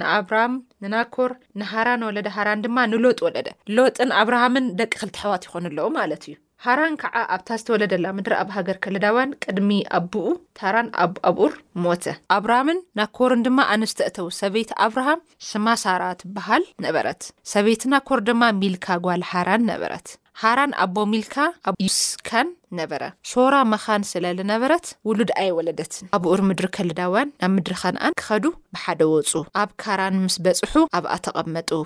ንኣብራሃም 0.00 0.54
ንናኮር 0.82 1.32
ንሃራን 1.60 2.04
ወለደ 2.08 2.28
ሃራን 2.36 2.62
ድማ 2.66 2.76
ንሎጥ 2.92 3.18
ወለደ 3.28 3.48
ሎጥን 3.78 4.12
ኣብርሃምን 4.20 4.66
ደቂ 4.80 4.92
ክልትሕዋት 5.02 5.42
ይኮኑኣለዉ 5.48 5.88
ማለትእዩ 5.98 6.34
ሃራን 6.64 6.92
ከዓ 7.02 7.14
ኣብታ 7.34 7.48
ዝተወለደላ 7.60 8.04
ምድሪ 8.16 8.34
ኣብ 8.40 8.50
ሃገር 8.56 8.76
ከለዳውያን 8.84 9.34
ቅድሚ 9.44 9.70
ኣብኡ 9.98 10.14
ታራን 10.58 10.88
ኣብኣብኡር 11.04 11.52
ሞተ 11.84 12.04
ኣብራሃምን 12.36 12.78
ናኮርን 12.98 13.42
ድማ 13.46 13.58
ኣንስተ 13.74 14.06
እተው 14.10 14.28
ሰበይቲ 14.40 14.70
ኣብርሃም 14.86 15.24
ሽማሳራ 15.48 16.02
ትበሃል 16.20 16.64
ነበረት 16.86 17.22
ሰበይቲ 17.54 17.82
ናኮር 17.94 18.22
ድማ 18.28 18.42
ሚልካ 18.62 18.86
ጓል 19.06 19.24
ሃራን 19.32 19.64
ነበረት 19.72 20.08
ሃራን 20.44 20.72
ኣቦ 20.84 20.96
ሚልካ 21.14 21.34
ኣብ 21.68 21.74
ዩስካን 21.86 22.48
ነበረ 22.80 23.02
ሶራ 23.30 23.54
መኻን 23.72 24.02
ስለለነበረት 24.12 24.86
ውሉድ 25.08 25.30
ኣይ 25.42 25.50
ወለደትን 25.58 26.06
ኣብኡር 26.18 26.40
ምድሪ 26.48 26.66
ከልዳውያን 26.76 27.32
ናብ 27.42 27.50
ምድሪ 27.56 27.74
ኸነኣን 27.82 28.16
ክኸዱ 28.20 28.44
ብሓደ 28.74 29.00
ወፁ 29.12 29.32
ኣብ 29.62 29.70
ካራን 29.82 30.16
ምስ 30.24 30.36
በፅሑ 30.46 30.74
ኣብኣ 30.98 31.12
ተቐመጡእ 31.26 31.84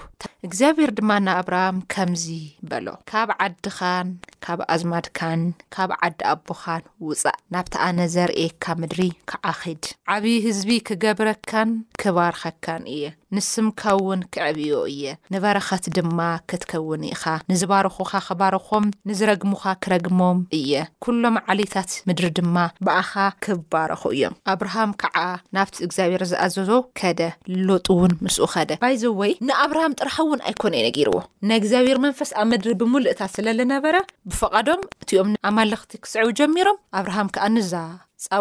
እግዚኣብሔር 0.49 0.91
ድማ 0.99 1.11
ንኣብርሃም 1.27 1.79
ከምዚ 1.95 2.25
በሎ 2.71 2.89
ካብ 3.13 3.31
ዓድኻን 3.47 4.09
ካብ 4.47 4.61
ኣዝማድካን 4.75 5.41
ካብ 5.75 5.91
ዓዲ 6.07 6.21
ኣቦኻን 6.33 6.83
ውፃእ 7.07 7.39
ናብቲ 7.55 7.75
ኣነ 7.89 7.99
ዘርኤካ 8.17 8.65
ምድሪ 8.83 9.01
ክዓኺድ 9.31 9.85
ዓብዪ 10.15 10.35
ህዝቢ 10.47 10.71
ክገብረካን 10.89 11.71
ክባርኸካን 12.03 12.83
እየ 12.95 13.05
ንስምካውን 13.37 14.21
ክዕብዮ 14.35 14.75
እየ 14.93 15.05
ንበረኸት 15.35 15.85
ድማ 15.97 16.19
ክትከውን 16.51 17.03
ኢኻ 17.13 17.25
ንዝባርኹካ 17.51 18.13
ከባርኾም 18.27 18.85
ንዝረግሙካ 19.11 19.65
ክረግሞም 19.85 20.39
እየ 20.61 20.75
ኩሎም 21.05 21.37
ዓሌታት 21.53 21.91
ምድሪ 22.09 22.29
ድማ 22.39 22.57
ብኣኻ 22.87 23.13
ክባረኩ 23.45 24.03
እዮም 24.15 24.35
ኣብርሃም 24.53 24.91
ከዓ 25.03 25.17
ናብቲ 25.57 25.77
እግዚኣብሔር 25.87 26.23
ዝኣዘዞ 26.33 26.71
ከደ 27.01 27.21
ሎጡ 27.69 27.87
እውን 27.97 28.13
ምስኡ 28.27 28.47
ከደ 28.55 28.71
ባይዘወይ 28.85 29.33
ንኣብርሃም 29.51 29.97
ጥራከእውን 30.01 30.43
ኣይኮነ 30.51 30.75
ዩ 30.81 30.85
ነጊርዎ 30.89 31.17
ናይ 31.49 31.59
እግዚኣብሔር 31.63 32.01
መንፈስ 32.07 32.33
ኣብ 32.43 32.47
ምድሪ 32.55 32.73
ብምልእታት 32.83 33.33
ስለለነበረ 33.37 33.97
ብፍቓዶም 34.31 34.83
እትኦም 35.03 35.31
ኣማለኽቲ 35.51 35.93
ክስዕቡ 36.07 36.31
ጀሚሮም 36.41 36.81
ኣብርሃም 37.01 37.33
ከዓ 37.37 37.45
ንዛ 37.57 37.73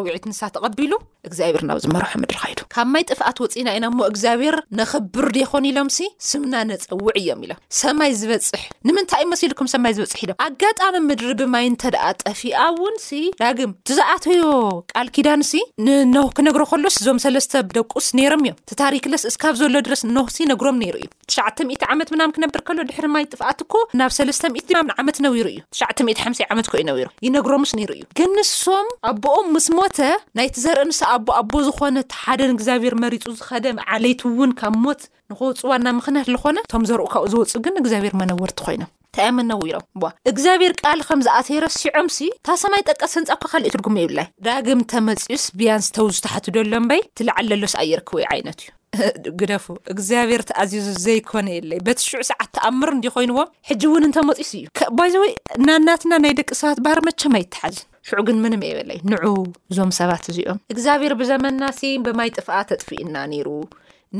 ውዒት 0.06 0.26
ንሳ 0.30 0.40
ተቐቢሉ 0.56 0.94
እግዚኣብሔር 1.28 1.64
ናብ 1.68 1.78
ዝመርሑ 1.84 2.12
ምድሪ 2.22 2.36
ካይዱ 2.42 2.60
ካብ 2.74 2.88
ማይ 2.94 3.04
ጥፍኣት 3.12 3.38
ወፂኢና 3.44 3.68
ኢና 3.78 3.86
ሞ 3.98 4.00
እግዚኣብሔር 4.12 4.56
ነክብር 4.80 5.26
ደይኮኒ 5.36 5.66
ኢሎምሲ 5.74 5.98
ስምና 6.30 6.54
ነፀውዕ 6.70 7.12
እዮም 7.20 7.40
ኢሎም 7.46 7.60
ሰማይ 7.80 8.12
ዝበፅሕ 8.22 8.64
ንምንታይ 8.88 9.24
መስኢሉኩም 9.32 9.68
ሰይ 9.74 9.94
ዝበፅሕ 9.98 10.22
ኢሎም 10.28 10.38
ኣጋጣሚ 10.48 10.96
ምድሪ 11.10 11.30
ብማይ 11.42 11.66
እንተ 11.72 11.84
ደኣ 11.96 12.06
ጠፊኣ 12.24 12.54
እውን 12.70 12.96
ዳግም 13.42 13.72
ትዝኣተዮ 13.90 14.44
ቃል 14.94 15.10
ኪዳንሲ 15.18 15.54
ንኖህ 15.88 16.30
ክነግሮ 16.40 16.64
ከሎስ 16.72 16.98
እዞም 17.02 17.20
ሰለስተ 17.26 17.64
ደቁስ 17.78 18.08
ነይሮም 18.20 18.44
እዮም 18.46 18.58
ተታሪክለስ 18.72 19.24
እስካብ 19.32 19.54
ዘሎ 19.62 19.76
ድረስ 19.90 20.02
ኖህሲ 20.18 20.40
ነግሮም 20.54 20.80
ነይሩ 20.86 20.96
እዩ 21.04 21.78
ዓመት 21.94 22.10
ምናም 22.16 22.32
ክነብር 22.38 22.62
ከሎ 22.70 22.80
ድሕሪ 22.92 23.06
ማይ 23.16 23.26
ጥፍኣት 23.34 23.60
ኮ 23.74 23.84
ናብ 24.02 24.12
ት 25.16 25.20
ነዊሩ 25.28 25.46
እዩ 25.54 25.60
ትዊሩ 26.80 27.02
ይነግሮምስ 27.28 27.72
ሩ 27.90 27.92
እዩ 27.98 28.04
ንሶም 28.36 28.88
ኣቦኦም 29.10 29.48
ምስ 29.56 29.66
ሞተ 29.78 30.00
ናይቲ 30.38 30.56
ዘርኢ 30.66 30.84
ንሳ 30.90 31.00
ኣቦ 31.16 31.28
ኣቦ 31.40 31.52
ዝኾነ 31.68 31.98
ሓደ 32.24 32.40
እግዚኣብሔር 32.56 32.94
መሪፁ 33.04 33.24
ዝኸደ 33.40 33.66
ዓለይት 33.96 34.22
እውን 34.30 34.52
ካብ 34.60 34.76
ሞት 34.86 35.02
ንክውፅ 35.32 35.62
ዋና 35.72 35.86
ምክንያት 36.00 36.28
ዝኾነ 36.36 36.58
እቶም 36.66 36.84
ዘርኡ 36.90 37.06
ካብኡ 37.14 37.28
ዘወፁ 37.34 37.54
ግን 37.66 37.80
እግዚኣብሔር 37.82 38.14
መነወርቲ 38.22 38.58
ኮይኖም 38.68 38.90
ታኣመ 39.18 39.40
ነውሮም 39.52 40.04
እግዚኣብሔር 40.32 40.74
ቃል 40.84 41.00
ከም 41.08 41.20
ዝኣተይረስ 41.26 41.76
ሲዖምሲ 41.82 42.18
እታ 42.38 42.48
ሰማይ 42.64 42.82
ጠቀስ 42.90 43.14
ህንፃ 43.18 43.30
ኳካልእ 43.42 43.72
ትርጉሙ 43.76 43.96
ይብላይ 44.06 44.28
ዳግም 44.48 44.80
ተመፅዩስ 44.94 45.44
ብያንስተውዝ 45.60 46.18
ተሓትደሎምበይ 46.26 47.02
ትለዓልለሎስ 47.20 47.76
ኣይርክቡዩ 47.86 48.26
ዓይነት 48.36 48.62
እዩ 48.98 49.32
ግደፉ 49.40 49.66
እግዚኣብሄር 49.94 50.42
ተኣዝዙ 50.50 50.86
ዘይኮነ 51.06 51.48
የለይ 51.56 51.80
በቲ 51.88 51.98
ሽዑ 52.12 52.20
ሰዓት 52.30 52.50
ተኣምር 52.58 52.90
እን 52.96 53.00
ኮይኑዎ 53.16 53.40
ሕጂ 53.70 53.82
እውን 53.90 54.06
እንተመፂስ 54.08 54.52
እዩ 54.60 54.66
ባይዘወይ 54.98 55.32
እናናትና 55.58 56.14
ናይ 56.26 56.34
ደቂ 56.40 56.50
ሰባት 56.62 56.80
ባርመቸይ 56.86 57.46
ትሓዝን 57.56 57.86
ሽዑ 58.10 58.20
ግን 58.28 58.38
ምንም 58.46 58.64
የበለዩ 58.70 59.00
ንዑ 59.14 59.34
እዞም 59.72 59.92
ሰባት 60.00 60.26
እዚኦም 60.34 60.62
እግዚኣብሔር 60.76 61.16
ብዘመና 61.24 61.62
ስ 61.80 61.92
ብማይ 62.08 62.32
ጥፋኣ 62.38 62.62
ተጥፍእና 62.70 63.16
ነይሩ 63.34 63.48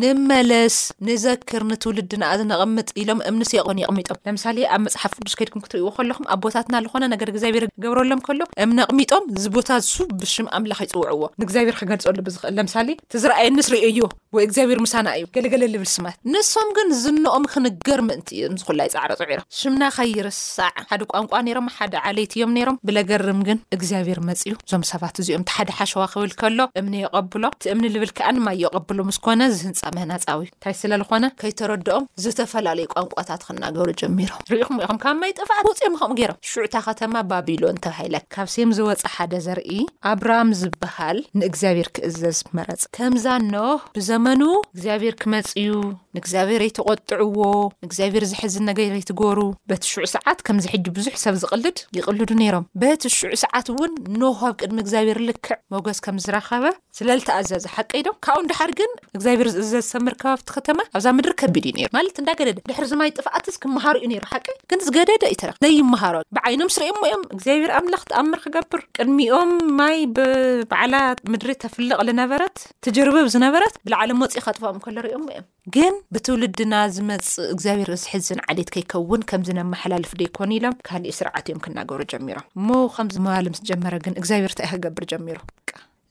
ንመለስ 0.02 0.76
ንዘክር 1.08 1.62
ንትውልድንኣ 1.72 2.30
ዝነቐምጥ 2.40 2.88
ኢሎም 3.02 3.20
እምኒ 3.30 3.42
ስቕን 3.50 3.78
ይቕሚጦም 3.82 4.18
ለምሳሌ 4.28 4.58
ኣብ 4.76 4.82
መፅሓፍ 4.86 5.14
ቅዱሽ 5.18 5.34
ከድኩም 5.40 5.62
ክትርእዎ 5.66 5.90
ከለኹም 5.98 6.26
ኣብ 6.34 6.40
ቦታትና 6.46 6.76
ዝኾነ 6.86 7.04
ነገር 7.14 7.30
እግዚብሄር 7.34 7.66
ገብረሎም 7.84 8.22
ከሎ 8.28 8.40
እምኒ 8.64 8.78
ኣቕሚጦም 8.86 9.26
ዝቦታ 9.44 9.70
ሱ 9.94 10.06
ብሽም 10.22 10.48
ኣምላኽ 10.60 10.80
ይፅውዕዎ 10.86 11.22
ንእግዚኣብሄር 11.42 11.78
ክገልፀሉ 11.82 12.20
ብዝኽእል 12.28 12.56
ለምሳሌ 12.60 12.88
እቲዝረኣየ 13.06 13.50
ንስሪዮ 13.58 13.90
ዩ 13.98 14.10
ወይ 14.38 14.44
እግዚኣብሄር 14.48 14.82
ምሳና 14.86 15.08
እዩ 15.20 15.26
ገለገለ 15.38 15.64
ልብል 15.74 15.90
ስማት 15.96 16.18
ንሶም 16.34 16.70
ግን 16.78 16.90
ዝንኦም 17.04 17.46
ክንገር 17.54 18.00
ምእንቲ 18.10 18.30
እዮም 18.40 18.58
ዝኩላይ 18.64 18.90
ፃዕረፅዕሮም 18.96 19.48
ሽምና 19.60 19.82
ከይርሳዕ 19.98 20.70
ሓደ 20.90 21.02
ቋንቋ 21.14 21.34
ነይሮም 21.48 21.70
ሓደ 21.78 21.96
ዓለይት 22.10 22.34
እዮም 22.38 22.52
ነሮም 22.58 22.80
ብለገርም 22.90 23.40
ግን 23.50 23.58
እግዚኣብሄር 23.78 24.22
መፅ 24.30 24.42
እዩ 24.48 24.54
እዞም 24.68 24.86
ሰባት 24.94 25.16
እዚኦም 25.24 25.46
ቲ 25.50 25.58
ሓደ 25.60 25.70
ሓሸዋ 25.80 26.04
ክብል 26.16 26.34
ከሎ 26.42 26.60
እምኒ 26.82 26.96
የቐብሎ 27.06 27.44
እቲ 27.56 27.64
እምኒ 27.76 27.86
ልብል 27.96 28.14
ከኣ 28.20 28.30
ንማ 28.38 28.50
ይቐብሎ 28.64 29.00
ምስኮነ 29.12 29.42
ዝህንፀእ 29.56 29.74
መህናፃዊ 29.98 30.42
እንታይ 30.52 30.76
ስለዝኾነ 30.82 31.26
ከይተረድኦም 31.42 32.08
ዝተፈላለዩ 32.24 32.88
ቋንቋታት 32.94 33.42
ክናገብሩ 33.48 33.90
ጀሚሮም 34.02 34.42
ንሪኢኹም 34.50 34.78
ወኢኹም 34.82 35.00
ካብ 35.04 35.16
ማይ 35.22 35.32
ጥፋዕ 35.40 35.60
ውፅዮም 35.70 35.94
ምከም 35.96 36.14
ገይሮም 36.20 36.40
ሹዑታ 36.52 36.76
ከተማ 36.88 37.14
ባቢሎን 37.32 37.82
ተባሂለት 37.88 38.26
ካብ 38.36 38.48
ሰም 38.56 38.72
ዝወፀ 38.80 39.06
ሓደ 39.16 39.34
ዘርኢ 39.48 39.72
ኣብራሃም 40.14 40.52
ዝበሃል 40.62 41.20
ንእግዚኣብሔር 41.42 41.90
ክእዘዝ 41.98 42.40
መረፅ 42.60 42.84
ከምዛኖ 42.98 43.54
ብዘመኑ 43.98 44.44
እግዚኣብሔር 44.76 45.18
ክመፅ 45.24 45.50
እዩ 45.64 45.70
ንእግዚኣብሔር 46.18 46.62
ይተቆጥዕዎ 46.68 47.42
ንእግዚኣብሔር 47.84 48.24
ዝሕዝ 48.32 48.54
ነገሪ 48.70 48.88
ይትገሩ 49.02 49.40
በቲ 49.70 49.84
ሽዑ 49.94 50.06
ሰዓት 50.16 50.40
ከምዝሕጂ 50.48 50.84
ብዙሕ 50.98 51.16
ሰብ 51.24 51.36
ዝቕልድ 51.44 51.78
ይቕልዱ 51.98 52.30
ነይሮም 52.42 52.66
በቲ 52.82 53.02
ሽዑ 53.18 53.30
ሰዓት 53.44 53.68
እውን 53.74 53.92
ንኸብ 54.22 54.54
ቅድሚ 54.62 54.78
እግዚኣብሔር 54.86 55.20
ልክዕ 55.30 55.54
መገስ 55.76 56.00
ከም 56.06 56.18
ዝረኸበ 56.26 56.66
ስለልተኣዘዘ 57.00 57.66
ሓቀ 57.76 57.92
ይዶም 58.02 58.18
ካብኡ 58.28 58.44
ድሓር 58.52 58.72
ግን 58.80 58.92
እግዚኣብሔር 59.18 59.50
ዝእዘ 59.56 59.74
ዝሰምር 59.86 60.16
ከባብቲ 60.22 60.50
ከተማ 60.58 60.80
ኣብዛ 60.98 61.08
ምድሪ 61.20 61.34
ከቢድ 61.42 61.66
እዩ 61.70 61.76
ነሮም 61.84 61.94
ማለት 61.98 62.16
እንዳገደደ 62.24 62.58
ብሕሪዚማይ 62.70 63.12
ጥፍኣትስ 63.18 63.58
ክምሃሩ 63.64 63.96
እዩ 64.02 64.10
ነይ 64.14 64.22
ሓቀ 64.34 64.48
ግን 64.72 64.80
ዝገደደ 64.88 65.24
እዩ 65.32 65.38
ተረክ 65.44 65.58
ዘይምሃሮ 65.66 66.16
ብዓይኖም 66.38 66.72
ስርእ 66.76 66.94
ሞ 67.00 67.04
እዮም 67.10 67.24
እግዚኣብሄር 67.36 67.74
ኣምላኽ 67.80 68.04
ተኣምር 68.12 68.40
ክገብር 68.46 68.84
ቅድሚኦም 69.00 69.52
ማይ 69.82 69.98
ብበዕላ 70.16 70.96
ምድሪ 71.34 71.52
ተፍልቕ 71.66 72.00
ንነበረት 72.12 72.58
ትጀርበብ 72.88 73.28
ዝነበረት 73.36 73.76
ብላዕለም 73.88 74.24
ወፅኢ 74.26 74.44
ከጥፍኦም 74.48 74.82
ከሎ 74.86 74.98
ሪኦሞ 75.08 75.26
እዮም 75.34 75.46
ግን 75.74 75.94
ብትውልድና 76.14 76.74
ዝመፅእ 76.96 77.46
እግዚኣብሔር 77.54 77.90
ስሒዝን 78.02 78.42
ዓሌት 78.52 78.70
ከይከውን 78.74 79.22
ከምዚነመሓላልፍ 79.30 80.12
ዶ 80.20 80.22
ይኮኑ 80.28 80.50
ኢሎም 80.58 80.76
ካሊእ 80.88 81.16
ስርዓት 81.20 81.46
እዮም 81.50 81.64
ክናገብሩ 81.68 82.02
ጀሚሮም 82.14 82.48
እሞ 82.60 82.68
ከምዝመባል 82.98 83.48
ምስ 83.54 83.62
ጀመረ 83.70 83.96
ግን 84.06 84.20
እግዚኣብሄር 84.22 84.54
እንታይ 84.56 84.70
ክገብር 84.74 85.06
ጀሚሮ 85.14 85.38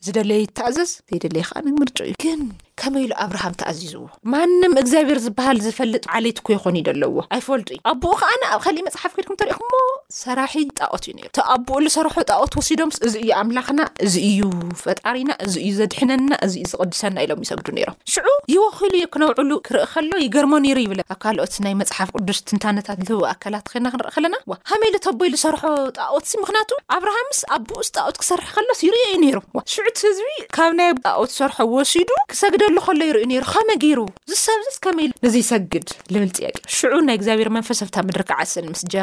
ዝደለ 0.07 0.31
ተኣዘዝ 0.59 0.93
ዘይደለይ 1.13 1.45
ከዓ 1.51 1.63
ነምርጮ 1.69 1.99
እዩ 2.09 2.15
ግን 2.25 2.41
ከመ 2.81 2.95
ኢሉ 3.05 3.13
ኣብርሃም 3.25 3.55
ተኣዚዝዎ 3.61 4.05
ማንም 4.33 4.73
እግዚኣብሄር 4.81 5.19
ዝበሃል 5.25 5.59
ዝፈልጥ 5.65 6.03
ዓለትኮ 6.17 6.47
ይኮኑ 6.55 6.75
ዩ 6.81 6.85
ደኣለዎ 6.87 7.15
ኣይፈልጡ 7.37 7.69
እዩ 7.75 7.81
ኣቦኡ 7.93 8.15
ከዓ 8.21 8.31
ኣብ 8.55 8.61
ካሊእ 8.65 8.85
መፅሓፍ 8.87 9.13
ኮድኩም 9.17 9.37
ተሪኢኩ 9.41 9.61
ሞ 9.73 9.83
ሰራሒ 10.21 10.55
ጣዖት 10.79 11.05
እዩ 11.11 11.15
ሩ 11.25 11.29
ተኣቦኡ 11.39 11.77
ዝሰርሖ 11.85 12.17
ጣኦት 12.31 12.53
ወሲዶምስ 12.59 12.97
እዚእዩ 13.09 13.31
ኣምላኽና 13.43 13.81
እዚእዩ 14.07 14.41
ፈጣሪና 14.83 15.31
እዚእዩ 15.47 15.71
ዘድሕነና 15.79 16.31
እዚዩ 16.47 16.65
ዝቅዲሰና 16.73 17.17
ኢሎም 17.27 17.43
ይሰግዱ 17.45 17.69
ነይሮም 17.79 17.97
ሽዑ 18.15 18.27
ይወኪሉ 18.55 18.93
ዩ 19.03 19.07
ክነውዕሉ 19.17 19.51
ክርኢ 19.69 19.85
ከሎ 19.93 20.13
ይገርሞ 20.25 20.53
ነይሩ 20.67 20.79
ይብለ 20.87 21.01
ኣብ 21.15 21.19
ካልኦት 21.25 21.55
ናይ 21.67 21.75
መፅሓፍ 21.83 22.09
ቅዱስ 22.17 22.39
ትንታነታት 22.49 22.99
ዝህብ 23.09 23.23
ኣካላት 23.35 23.67
ኮልና 23.73 23.89
ክንርኢ 23.95 24.13
ከለና 24.17 24.35
ከመኢሉ 24.69 24.95
ተቦይ 25.07 25.29
ሉሰርሖ 25.37 25.63
ጣኦት 26.01 26.27
ምክንያቱ 26.43 26.71
ኣብርሃምስ 26.99 27.41
ኣቦኡስ 27.59 27.89
ጣኦት 27.99 28.19
ክሰርሕ 28.23 28.51
ከሎስ 28.57 28.83
ይር 28.89 28.97
እዩ 29.05 29.17
ይሩ 29.29 29.39
ሽዑ 29.77 29.87
ት 29.97 30.01
ህዝቢ 30.11 30.29
ካብ 30.59 30.71
ናይ 30.83 30.91
ጣኦት 31.09 31.31
ዝሰርሖ 31.37 31.57
ወሲዱ 31.77 32.11
ክሰግድ 32.33 32.63
ዘለ 32.65 32.79
ከሎ 32.85 33.01
ይርዩ 33.07 33.33
ከመ 33.53 33.71
ገይሩ 33.83 34.01
ዝሰብዝት 34.31 34.77
ከመይል 34.85 35.11
ንዚ 35.25 35.35
ይሰግድ 35.43 35.87
ንምል 36.15 36.31
ሽዑ 36.77 36.93
ናይ 37.07 37.17
እግዚኣብሄር 37.19 37.49
መንፈስብታ 37.57 37.97
ምድሪ 38.09 38.23
ክዓስ 38.31 38.53
ስጀ 38.81 38.95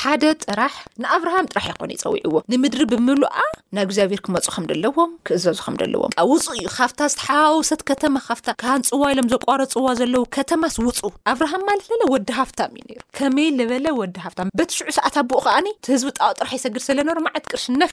ሓደ 0.00 0.22
ጥራሕ 0.44 0.74
ንኣብርሃም 1.02 1.48
ጥራሕ 1.52 1.66
ይኮነ 1.72 1.90
ይፀዊዕዎ 1.96 2.36
ንምድሪ 2.52 2.82
ብምሉኣ 2.92 3.36
ናብ 3.76 3.84
እግዚኣብሔር 3.88 4.20
ክመፁ 4.26 4.44
ከም 4.54 4.64
ደለዎም 4.70 5.10
ክእዘዙ 5.28 5.58
ከምደለዎም 5.66 6.12
ውፅ 6.32 6.46
እዩ 6.56 6.64
ካብታ 6.76 7.00
ዝተሓዋወሰት 7.14 7.82
ከተማ 7.90 8.14
ካብ 8.28 8.40
ሃንፅዋ 8.70 9.02
ኢሎም 9.14 9.28
ዘቋሮ 9.34 9.60
ፅዋ 9.74 9.86
ዘለው 10.02 10.24
ከተማስ 10.38 10.76
ውፁ 10.88 11.00
ኣብርሃም 11.34 11.64
ማለት 11.70 11.84
ዝበለ 11.88 12.02
ወዲ 12.14 12.30
ሃፍታም 12.40 12.72
እዩ 12.84 12.98
ከመይ 13.20 13.48
ዝበለ 13.58 13.86
ወዲ 14.00 14.16
ሃፍታ 14.28 14.40
በቲ 14.60 14.70
ሽዑ 14.78 14.90
ሰዓት 15.00 15.16
ኣብኡ 15.24 15.38
ከዓኒ 15.46 15.66
ህዝቢ 15.92 16.08
ጣ 16.18 16.32
ጥራሕ 16.40 16.52
ይሰግድ 16.60 16.84
ዘለና 16.88 17.10
ርማዓት 17.20 17.44
ቅርሽነፍ 17.52 17.90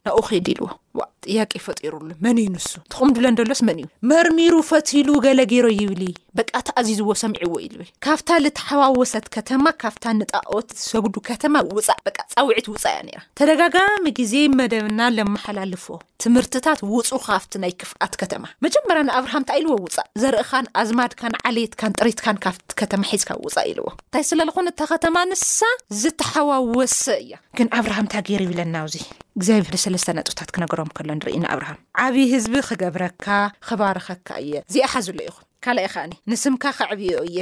na 0.04 0.14
o 0.14 0.20
gedilwa 0.22 0.78
ጥያቄ 1.26 1.52
ይፈጢሩሉ 1.58 2.02
መን 2.24 2.36
እዩ 2.42 2.48
ንሱ 2.54 2.68
ትቕም 2.92 3.10
ድብለንደሎስ 3.14 3.60
መን 3.68 3.78
እዩ 3.82 3.88
መርሚሩ 4.10 4.54
ፈትሉ 4.70 5.08
ገለ 5.24 5.40
ገይሮ 5.52 5.66
ይብል 5.80 6.02
በቃ 6.38 6.54
ተ 6.66 6.70
ኣዚዝዎ 6.80 7.08
ሰምዒዎ 7.22 7.52
ዩልብል 7.64 7.88
ካብታ 8.04 8.28
ዝተሓዋወሰት 8.46 9.26
ከተማ 9.36 9.64
ካብታ 9.82 10.04
ንጣኦት 10.18 10.68
ዝሰግዱ 10.80 11.14
ከተማ 11.28 11.54
ውፃእ 11.76 12.18
ፃውዒት 12.34 12.66
ውፃእ 12.72 12.98
እያ 13.08 13.16
ተደጋጋሚ 13.40 14.04
ግዜ 14.18 14.34
መደብና 14.58 15.00
ለመሓላልፎ 15.16 15.86
ትምህርትታት 16.24 16.80
ውፁ 16.94 17.08
ካብቲ 17.26 17.52
ናይ 17.62 17.72
ክፍኣት 17.80 18.12
ከተማ 18.22 18.44
መጀመርያ 18.66 19.02
ንኣብርሃምንታይ 19.08 19.58
ኢልዎ 19.62 19.76
ውፃእ 19.86 20.08
ዘርእኻን 20.22 20.68
ኣዝማድካን 20.82 21.38
ዓልየትካን 21.50 21.96
ጥሪትካን 22.00 22.40
ካብቲ 22.46 22.74
ከተማ 22.82 23.02
ሒዝካ 23.14 23.30
ውፃእ 23.46 23.68
ኢልዎ 23.72 23.88
እንታይ 23.94 24.26
ስለልኹነ 24.32 24.68
እታ 24.74 24.82
ከተማ 24.94 25.16
ንሳ 25.32 25.58
ዝተሓዋወሰ 26.02 27.00
እያ 27.24 27.34
ግን 27.60 27.70
ኣብርሃምታ 27.80 28.14
ገይር 28.28 28.44
ይብለ 28.46 28.60
ናዚ 28.76 28.94
እግዚኣብር 29.38 29.76
ሰለስተ 29.86 30.10
ነጥታት 30.20 30.50
ክነር 30.56 30.70
ሎ 31.06 31.08
ንርኢናኣብርሃም 31.18 31.78
ዓብዪ 32.04 32.22
ህዝቢ 32.34 32.54
ክገብረካ 32.68 33.26
ክባርኸካ 33.68 34.28
እየ 34.42 34.52
ዚኣሓዘሎ 34.74 35.18
ኢኹም 35.28 35.44
ካልእከኒ 35.64 36.10
ንስምካ 36.30 36.64
ክዕብዮ 36.78 37.10
እየ 37.28 37.38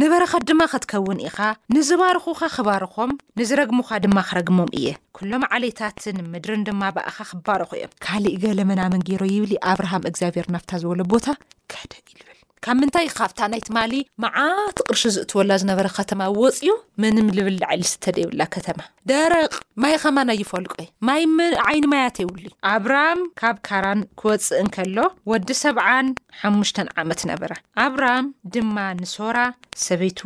ንበረኻት 0.00 0.42
ድማ 0.48 0.60
ክትከውን 0.72 1.18
ኢኻ 1.28 1.38
ንዝባርኹካ 1.74 2.40
ክባርኾም 2.56 3.10
ንዝረግሙኻ 3.38 3.88
ድማ 4.04 4.16
ክረግሞም 4.28 4.70
እየ 4.78 4.86
ኩሎም 5.18 5.44
ዓሌታትን 5.56 6.18
ምድርን 6.32 6.64
ድማ 6.68 6.82
ብእካ 6.98 7.18
ክባርኹ 7.32 7.70
እዮም 7.80 7.96
ካሊእ 8.06 8.38
ገለመናምን 8.46 9.04
ገይሮ 9.10 9.22
ይብል 9.34 9.54
ኣብርሃም 9.74 10.06
እግዚኣብሄር 10.12 10.48
ናፍታ 10.56 10.70
ዘበሎ 10.84 11.00
ቦታ 11.14 11.26
ከደሉ 11.74 12.28
ካብ 12.64 12.76
ምንታይ 12.80 13.06
ካብታ 13.16 13.40
ናይትማሊ 13.52 13.92
መዓት 14.22 14.78
ቅርሺ 14.86 15.02
ዝእትወላ 15.16 15.50
ዝነበረ 15.62 15.86
ከተማ 15.98 16.20
ወፅኡ 16.40 16.66
ምንም 17.02 17.26
ልብልልዓሊስተደ 17.36 18.16
የብላ 18.22 18.42
ከተማ 18.54 18.78
ደረቕ 19.10 19.52
ማይ 19.82 19.94
ኸማን 20.02 20.32
ኣይፈልቀ 20.34 20.74
እዩ 20.84 20.88
ማይ 21.08 21.22
ዓይኒ 21.66 21.84
ማያት 21.92 22.16
ይብሉ 22.22 22.44
ዩ 22.48 22.52
ኣብርሃም 22.74 23.20
ካብ 23.40 23.56
ካራን 23.68 24.00
ክወፅእ 24.22 24.62
ንከሎ 24.68 24.98
ወዲ 25.32 25.48
ሰብዓን 25.64 26.08
ሓሙሽተን 26.40 26.90
ዓመት 27.02 27.22
ነበራ 27.32 27.52
ኣብርሃም 27.86 28.28
ድማ 28.56 28.76
ንሶራ 29.02 29.38
ሰበይቱ 29.86 30.20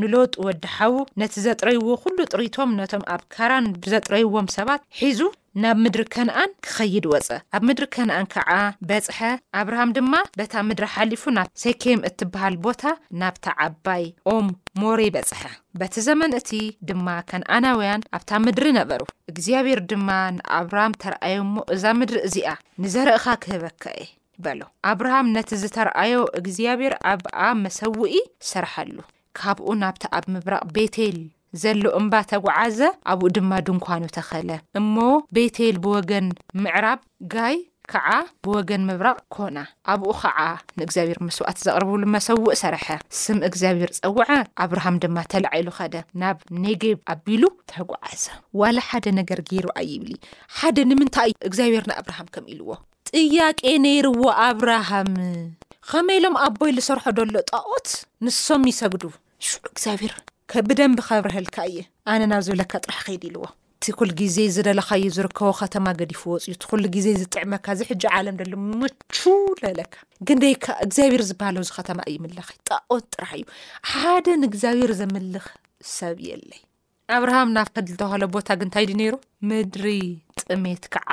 ንሎጥ 0.00 0.32
ወዲ 0.46 0.64
ሓቡ 0.76 0.94
ነቲ 1.20 1.34
ዘጥረይዎ 1.46 1.86
ኩሉ 2.02 2.18
ጥሪቶም 2.32 2.74
ነቶም 2.80 3.02
ኣብ 3.14 3.22
ካራን 3.34 3.64
ብዘጥረይዎም 3.84 4.48
ሰባት 4.58 4.82
ሒዙ 5.00 5.20
ናብ 5.62 5.76
ምድሪ 5.84 6.02
ከነኣን 6.14 6.50
ክኸይድ 6.64 7.04
ወፀ 7.12 7.28
ኣብ 7.56 7.62
ምድሪ 7.68 7.86
ከነኣን 7.94 8.26
ከዓ 8.34 8.50
በፅሐ 8.88 9.18
ኣብርሃም 9.60 9.92
ድማ 9.96 10.12
በታ 10.38 10.54
ምድሪ 10.68 10.86
ሓሊፉ 10.94 11.22
ናብ 11.36 11.48
ሰይኬም 11.62 12.04
እትበሃል 12.08 12.56
ቦታ 12.64 12.82
ናብታ 13.20 13.46
ዓባይ 13.66 14.04
ኦም 14.32 14.48
ሞሬ 14.80 15.00
በፅሐ 15.14 15.40
በቲ 15.80 15.94
ዘመን 16.08 16.36
እቲ 16.40 16.50
ድማ 16.90 17.06
ከነኣናውያን 17.30 18.04
ኣብታ 18.18 18.30
ምድሪ 18.44 18.66
ነበሩ 18.80 19.00
እግዚኣብሔር 19.32 19.80
ድማ 19.92 20.08
ንኣብርሃም 20.36 20.94
ተረኣዮ 21.04 21.38
እሞ 21.46 21.56
እዛ 21.76 21.84
ምድሪ 22.02 22.20
እዚኣ 22.28 22.52
ንዘርእካ 22.84 23.26
ክህበካእእ 23.44 24.12
በሎ 24.44 24.60
ኣብርሃም 24.90 25.32
ነቲ 25.36 25.50
ዝተረኣዮ 25.64 26.20
እግዚኣብሔር 26.42 26.96
ኣብኣ 27.14 27.36
መሰዊኢ 27.64 28.16
ሰርሐሉ 28.52 28.96
ካብኡ 29.40 29.68
ናብቲ 29.84 30.04
ኣብ 30.18 30.24
ምብራቅ 30.36 30.64
ቤቴል 30.76 31.18
ዘሎ 31.62 31.82
እምባ 31.98 32.14
ተጓዓዘ 32.30 32.78
ኣብኡ 33.10 33.26
ድማ 33.36 33.52
ድንኳኑ 33.66 34.02
ተኸእለ 34.16 34.50
እሞ 34.80 34.94
ቤቴል 35.36 35.76
ብወገን 35.84 36.26
ምዕራብ 36.64 37.00
ጋይ 37.34 37.56
ከዓ 37.92 38.08
ብወገን 38.44 38.82
ምብራቅ 38.88 39.18
ኮና 39.34 39.56
ኣብኡ 39.92 40.10
ከዓ 40.22 40.40
ንእግዚኣብሔር 40.78 41.18
መስዋእት 41.26 41.58
ዘቅርቡሉ 41.66 42.02
መሰውእ 42.14 42.58
ሰርሐ 42.62 42.86
ስም 43.20 43.38
እግዚኣብሔር 43.48 43.90
ፀውዐ 44.00 44.26
ኣብርሃም 44.64 44.96
ድማ 45.04 45.16
ተላዓሉ 45.34 45.66
ከደ 45.78 45.96
ናብ 46.22 46.36
ነጌብ 46.66 46.98
ኣቢሉ 47.14 47.42
ተጓዓዘ 47.72 48.24
ዋላ 48.62 48.76
ሓደ 48.90 49.06
ነገር 49.20 49.40
ገይሩ 49.50 49.66
ኣይብል 49.82 50.12
ሓደ 50.58 50.76
ንምንታይእዩ 50.92 51.40
እግዚኣብሔርንኣብርሃም 51.50 52.28
ከም 52.36 52.46
ኢልዎ 52.54 52.68
ጥያቄ 53.12 53.60
ነይርዎ 53.86 54.22
ኣብርሃም 54.48 55.10
ከመ 55.90 56.08
ኢሎም 56.18 56.34
ኣቦይ 56.46 56.72
ዝሰርሖ 56.78 57.06
ደሎ 57.20 57.34
ጣዖት 57.54 57.88
ንሶም 58.26 58.64
ይሰግዱ 58.72 59.04
ሽ 59.48 59.54
እግዚኣብር 59.74 60.14
ከብደንቢ 60.52 60.98
ከብ 61.08 61.24
ርህልካ 61.30 61.56
እየ 61.70 61.78
ኣነ 62.12 62.20
ናብ 62.30 62.42
ዝብለካ 62.46 62.72
ጥራሕ 62.84 63.00
ከይድ 63.06 63.22
ኢልዎ 63.28 63.44
እቲ 63.78 63.84
ኩሉ 63.98 64.10
ግዜ 64.20 64.36
ዝደለካዩ 64.54 65.02
ዝርከቦ 65.16 65.48
ከተማ 65.58 65.86
ገዲፉ 65.98 66.22
ወፅዩ 66.34 66.52
እቲ 66.56 66.62
ኩሉ 66.70 66.84
ግዜ 66.94 67.06
ዝጥዕመካ 67.22 67.66
ዝሕጂ 67.80 68.02
ዓለም 68.18 68.36
ደሎ 68.40 68.52
ምቹ 68.80 69.16
ዘለካ 69.66 69.94
ግንደይካ 70.28 70.64
እግዚኣብሔር 70.86 71.22
ዝበሃለ 71.30 71.58
ከተማ 71.78 71.98
እዩምልኽ 72.12 72.48
ጣቆት 72.70 73.04
ጥራሕ 73.16 73.32
እዩ 73.40 73.44
ሓደ 73.92 74.26
ንእግዚኣብሄር 74.42 74.92
ዘምልኽ 75.00 75.46
ሰብ 75.96 76.16
የለይ 76.30 76.62
ኣብርሃም 77.18 77.52
ናብ 77.56 77.68
ከድ 77.74 77.86
ዝተባሃለ 77.92 78.24
ቦታ 78.36 78.48
ግ 78.60 78.64
ንታይዲ 78.68 78.90
ነይሩ 79.02 79.14
ምድሪ 79.50 79.84
ጥሜት 80.50 80.84
ከዓ 80.94 81.10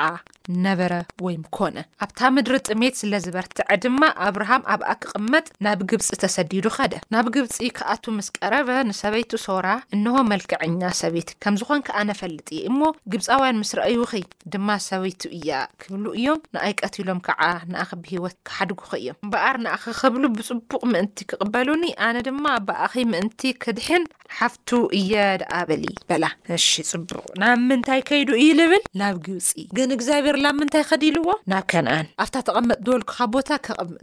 ነበረ 0.65 0.94
ወይም 1.25 1.44
ኮነ 1.58 1.77
ኣብታ 2.05 2.20
ምድሪ 2.36 2.58
ጥሜት 2.70 2.96
ስለዝበርትዐ 3.01 3.67
ድማ 3.84 4.01
ኣብርሃም 4.25 4.63
ኣብኣ 4.74 4.89
ክቅመጥ 5.03 5.46
ናብ 5.65 5.79
ግብፂ 5.91 6.10
ተሰዲዱ 6.24 6.65
ከደ 6.75 6.94
ናብ 7.13 7.27
ግብፂ 7.36 7.55
ክኣቱ 7.77 8.03
ምስ 8.17 8.27
ቀረበ 8.38 8.70
ንሰበይቱ 8.89 9.32
ሶራ 9.46 9.67
እንሆ 9.98 10.15
መልክዐኛ 10.32 10.82
ሰበይት 11.01 11.29
ከም 11.46 11.55
ዝኮን 11.62 11.82
ከኣ 11.88 11.98
ነፈልጥ 12.10 12.50
እሞ 12.70 12.79
ግብፃውያን 13.13 13.60
ምስ 13.62 13.72
ረኣይ 13.79 14.24
ድማ 14.55 14.70
ሰበይቱ 14.89 15.22
እያ 15.39 15.50
ክብሉ 15.84 16.05
እዮም 16.20 16.41
ንኣይ 16.58 16.75
ቀትሎም 16.82 17.22
ከዓ 17.29 17.41
ንኣኸ 17.72 17.91
ብሂወት 18.03 18.38
ክሓድጉከ 18.50 18.84
እዮም 19.01 19.17
እምበኣር 19.27 19.58
ንኣኸ 19.65 19.86
ክብሉ 20.01 20.24
ብፅቡቅ 20.38 20.82
ምእንቲ 20.94 21.17
ክቅበሉኒ 21.32 21.84
ኣነ 22.10 22.17
ድማ 22.29 22.46
ብኣኺ 22.70 22.94
ምእንቲ 23.13 23.41
ክድሕን 23.65 24.05
ሓፍቱ 24.38 24.70
እየ 25.00 25.13
ድኣበሊ 25.44 25.84
በላቅናብ 26.10 27.60
ምንታይ 27.67 28.01
ከይዱ 28.10 28.29
እዩ 28.46 28.50
ዝብል 28.60 28.84
ውፅ 29.17 29.48
ግን 29.77 29.89
እግዚኣብሔር 29.95 30.38
ላ 30.45 30.51
ምንታይ 30.60 30.84
ከዲሉዎ 30.89 31.29
ናብ 31.51 31.65
ከነኣን 31.72 32.07
ኣብታ 32.24 32.36
ተቐመጥ 32.48 32.79
ዝበልኩ 32.86 33.10
ካብ 33.17 33.29
ቦታ 33.36 33.50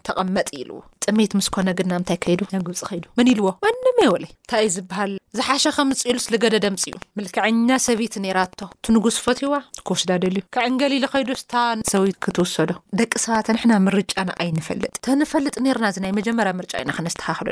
ተቐመጢ 0.09 0.49
ኢልዎ 0.61 0.79
ጥሜት 1.05 1.33
ምስኮነ 1.39 1.69
ግና 1.79 1.93
ምታይ 2.01 2.19
ከይዱ 2.25 2.41
ኣብ 2.59 2.63
ግብፂ 2.67 2.81
ከይዱ 2.89 3.05
ምን 3.19 3.27
ኢልዎ 3.33 3.47
ማኒ 3.65 3.87
መይ 3.99 4.09
ወለይ 4.15 4.31
እንታይ 4.35 4.63
ይ 4.67 4.71
ዝብሃል 4.75 5.13
ዝሓሸ 5.39 5.65
ከምፅኢሉስ 5.77 6.25
ዝገደ 6.33 6.57
ደምፂ 6.65 6.83
እዩ 6.91 6.95
ምልክዕኛ 7.19 7.69
ሰብይት 7.87 8.15
ራቶ 8.39 8.61
ትንጉስ 8.87 9.17
ፈት 9.25 9.39
ሂዋ 9.45 9.55
ክወስዳደልዩ 9.87 10.41
ከዕንገሊ 10.57 10.95
ከይዱስታ 11.13 11.53
ሰዊት 11.93 12.17
ክትውሰዶ 12.25 12.71
ደቂ 13.01 13.13
ሰባ 13.25 13.37
ንሕና 13.57 13.73
ምርጫ 13.87 14.13
ኣይንፈልጥ 14.45 14.95
ተንፈልጥ 15.07 15.55
ና 15.67 15.91
ናይ 16.05 16.13
መጀመርያ 16.19 16.53
ርጫ 16.65 16.75
ኢና 16.83 16.91
ነዝተካአስብ 17.07 17.49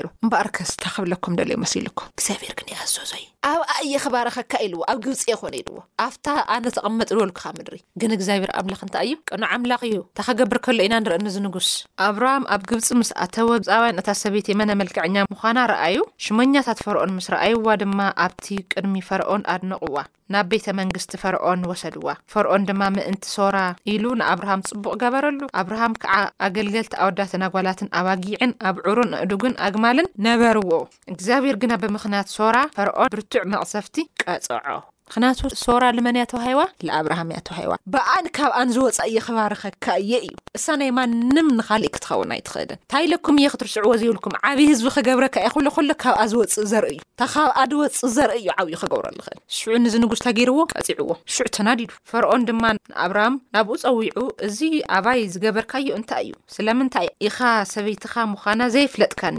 ዩም 0.00 0.08
ግኣብር 1.36 1.66
ግኣዘዞዩ 2.70 3.26
ኣብኣ 3.50 3.68
እየ 3.84 3.94
ክባረኸካ 4.04 4.52
ኢልዎ 4.64 4.80
ኣብ 4.92 4.98
ግብፂ 5.04 5.20
የኮነ 5.30 5.54
ይዎ 5.60 5.76
ኣብታ 6.06 6.26
ኣነ 6.54 6.64
ተቐመጥ 6.76 7.08
በሉክካ 7.18 7.42
ምድሪ 7.58 7.76
ግን 8.00 8.10
እግዚኣብሄር 8.16 8.50
ኣምላኽ 8.60 8.80
እንታይ 8.86 9.06
እዩ 9.10 9.14
ቀኖ 9.30 9.42
ኣምላኽ 9.54 9.80
እዩ 9.88 9.96
እንታኸገብር 10.02 10.58
ከሎ 10.64 10.80
ኢና 10.86 10.94
ንርአኒ 11.04 11.22
ንጉስ 11.46 11.68
ኣብሃ 12.08 12.22
ኣ 12.54 12.58
ፅ 12.88 12.94
ምስኣተወ 12.98 13.48
ፃባይን 13.68 13.98
እታት 14.00 14.18
ሰበይት 14.24 14.46
የመን 14.50 14.72
ኣመልክዐኛ 14.74 15.16
ምዃና 15.32 15.58
ረኣዩ 15.70 15.96
ሽመኛታት 16.24 16.78
ፈርኦን 16.86 17.12
ምስ 17.16 17.26
ረኣይዋ 17.34 17.74
ድማ 17.82 17.98
ኣብቲ 18.24 18.46
ቅድሚ 18.72 18.94
ፈርኦን 19.08 19.42
ኣድነቕዋ 19.54 19.96
ናብ 20.34 20.46
ቤተ 20.52 20.66
መንግስቲ 20.80 21.12
ፈርኦን 21.22 21.64
ወሰድዋ 21.70 22.08
ፈርኦን 22.34 22.66
ድማ 22.68 22.82
ምእንቲ 22.96 23.24
ሶራ 23.36 23.56
ኢሉ 23.94 24.04
ንኣብርሃም 24.20 24.64
ፅቡቅ 24.68 24.94
ገበረሉ 25.02 25.40
ኣብርሃም 25.62 25.98
ከዓ 26.04 26.14
ኣገልገልቲ 26.48 26.94
ኣወዳተና 27.04 27.42
ጓላትን 27.56 27.90
ኣዋጊዕን 28.00 28.54
ኣብ 28.70 28.78
ዕሩን 28.92 29.12
ኣእዱግን 29.22 29.56
ኣግማልን 29.68 30.10
ነበርዎ 30.28 30.72
እግዚኣብሔር 31.14 31.58
ግና 31.64 31.72
ብምክንያት 31.84 32.32
ሶራ 32.38 32.56
ፈርኦን 32.78 33.12
ብርቱዕ 33.16 33.44
መቕሰፍቲ 33.54 33.96
ቀጸዖ 34.24 34.64
ክንያቱ 35.12 35.38
ሶራ 35.64 35.84
ልመን 35.96 36.16
ያ 36.20 36.24
ተባሃዋ 36.30 36.60
ንኣብርሃም 36.86 37.30
እያ 37.34 37.38
ተዋሃዋ 37.48 37.72
ብኣኒ 37.92 38.26
ካብኣን 38.36 38.68
ዝወፃ 38.74 38.98
እየ 39.10 39.16
ኸባርኸካ 39.26 39.86
እየ 40.02 40.12
እዩ 40.26 40.34
እሳ 40.58 40.66
ናይ 40.80 40.90
ማንም 40.98 41.48
ንካሊእ 41.58 41.92
ክትኸውን 41.94 42.32
ኣይ 42.34 42.40
ትኽእድን 42.48 42.78
ታይለኩም 42.92 43.36
እየ 43.40 43.48
ክትርስዕዎ 43.54 43.92
ዘይብልኩም 44.00 44.34
ዓብይዪ 44.50 44.68
ህዝቢ 44.72 44.86
ከገብረካ 44.96 45.36
የ 45.46 45.50
ክሎኮሎ 45.54 45.90
ካብኣ 46.04 46.20
ዝወፅ 46.32 46.54
ዘርኢ 46.72 46.94
እዩ 46.98 47.02
እታካብኣ 47.06 47.58
ዝወፅ 47.72 47.96
ዘርኢ 48.16 48.38
እዩ 48.42 48.48
ዓብዩ 48.56 48.74
ክገብረኣሉኽእል 48.82 49.40
ሽዑ 49.56 49.72
ንዚ 49.84 49.94
ንጉስ 50.04 50.20
ተገይርዎ 50.26 50.58
ቀፂዕዎ 50.74 51.10
ሽዑ 51.34 51.46
ተናዲዱ 51.58 51.90
ፈርኦን 52.12 52.46
ድማ 52.50 52.62
ንኣብርሃም 52.92 53.34
ናብኡ 53.56 53.72
ፀዊዑ 53.84 54.22
እዚ 54.48 54.58
ኣባይ 54.98 55.20
ዝገበርካዮ 55.34 55.88
እንታይ 56.00 56.26
እዩ 56.26 56.32
ስለምንታይ 56.58 57.08
ኢኻ 57.28 57.38
ሰበይትኻ 57.74 58.14
ምዃና 58.34 58.60
ዘይፍለጥካኒ 58.76 59.36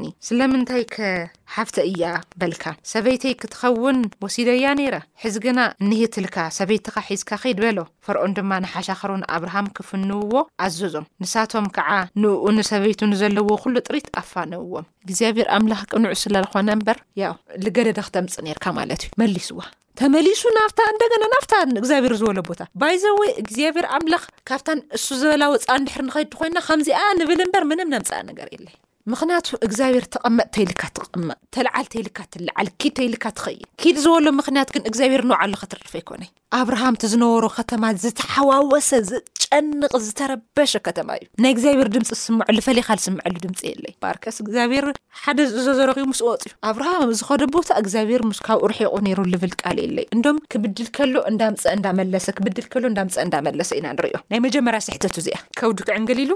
ሓፍተ 1.56 1.78
እያ 1.90 2.04
በልካ 2.42 2.64
ሰበይተይ 2.92 3.34
ክትኸውን 3.42 3.98
ወሲደያ 4.24 4.66
ነይረ 4.80 4.96
ሕዚ 5.24 5.36
ግና 5.46 5.60
ንሂትልካ 5.88 6.38
ሰበይትካ 6.58 6.96
ሒዝካ 7.08 7.32
ከድ 7.44 7.58
በሎ 7.64 7.80
ፍርኦን 8.06 8.34
ድማ 8.38 8.52
ንሓሻኽሩ 8.66 9.12
ንኣብርሃም 9.22 9.68
ክፍንውዎ 9.78 10.34
ኣዘዞም 10.66 11.08
ንሳቶም 11.24 11.66
ከዓ 11.78 11.90
ንእኡንሰበይቱ 12.24 13.00
ንዘለዎ 13.14 13.50
ኩሉ 13.64 13.76
ጥሪት 13.88 14.08
ኣፋነውዎም 14.22 14.86
እግዚኣብሔር 15.08 15.50
ኣምላኽ 15.58 15.82
ቅንዕ 15.94 16.12
ስለልኾነ 16.24 16.68
እምበር 16.78 17.00
ያው 17.24 17.36
ዝገደደ 17.66 18.00
ክተምፂ 18.08 18.36
ነርካ 18.48 18.66
ማለት 18.80 19.04
እዩ 19.08 19.14
መሊስዋ 19.24 19.60
ተመሊሱ 20.00 20.42
ናብታ 20.58 20.80
እንደገና 20.94 21.24
ናፍታ 21.36 21.54
እግዚኣብሄር 21.82 22.14
ዝበሎ 22.22 22.40
ቦታ 22.50 22.62
ባይ 22.84 22.96
ዘወይ 23.04 23.32
እግዚኣብሔር 23.42 23.88
ኣምላኽ 23.98 24.24
ካብታን 24.52 24.82
እሱ 25.00 25.08
ዝበላወፃ 25.24 25.68
እንድሕር 25.80 26.04
ንከድ 26.10 26.32
ኮይንና 26.42 26.62
ከምዚኣ 26.70 27.02
ንብል 27.22 27.42
እምበር 27.48 27.66
ምንም 27.74 27.92
ነምፃእ 27.96 28.24
ነገር 28.32 28.48
የለ 28.56 28.70
ምክንያቱ 29.12 29.48
እግዚኣብሄር 29.68 30.06
ተቐመጥ 30.16 30.48
ተይልካ 30.56 30.84
ትቐመእ 30.98 31.38
ተልዓል 31.56 31.86
ተይልካ 31.94 32.20
ትልዓል 32.36 32.68
ኪድ 32.82 32.94
ተይልካ 33.00 33.26
ትኸይድ 33.38 33.64
ክድ 33.84 33.98
ዝበሎ 34.06 34.28
ምክንያት 34.40 34.70
ግን 34.76 34.84
እግዚኣብሄር 34.92 35.24
ንውዓሉ 35.32 35.54
ከትርፈ 35.62 35.94
ኣይኮነይ 36.02 36.32
ኣብርሃምቲ 36.60 37.04
ዝነበሮ 37.12 37.46
ከተማ 37.58 37.84
ዝተሓዋወሰ 38.04 38.90
ዝጨንቕ 39.10 39.92
ዝተረበሸ 40.06 40.72
ከተማ 40.88 41.10
እዩ 41.20 41.28
ናይ 41.44 41.52
እግዚኣብር 41.56 41.88
ድምፂ 41.96 42.10
ስም 42.24 42.38
ፈለይካስምዐሉ 42.68 43.36
ድምፂ 43.46 43.60
የለይ 43.72 43.94
ርስ 44.16 44.38
ግዚኣብሔር 44.48 44.86
ሓደ 45.22 45.40
ዘረኪቡ 45.80 46.06
ምስ 46.12 46.20
ወፅ 46.28 46.44
ዩ 46.50 46.52
ኣብርሃም 46.72 47.12
ዝኮደ 47.20 47.44
ቦታ 47.56 47.70
እግዚኣብሔር 47.84 48.24
ምስካብ 48.32 48.66
ርሕቁ 48.72 48.94
ይ 49.12 49.16
ልብል 49.34 49.54
ቃል 49.62 49.78
የለይ 49.86 50.06
እንዶም 50.16 50.38
ክብድል 50.54 50.90
ከሎ 50.98 51.16
እዳምፀእዳለሰብልሎ 51.32 52.90
ዳምፀ 53.00 53.16
እዳመለሰ 53.28 53.70
ኢና 53.80 53.88
ንሪዮ 53.98 54.16
ናይ 54.34 54.40
መጀመርያ 54.48 54.82
ስሕቱ 54.88 55.04
እዚኣ 55.24 55.38
ክዕንገሉ 55.60 56.32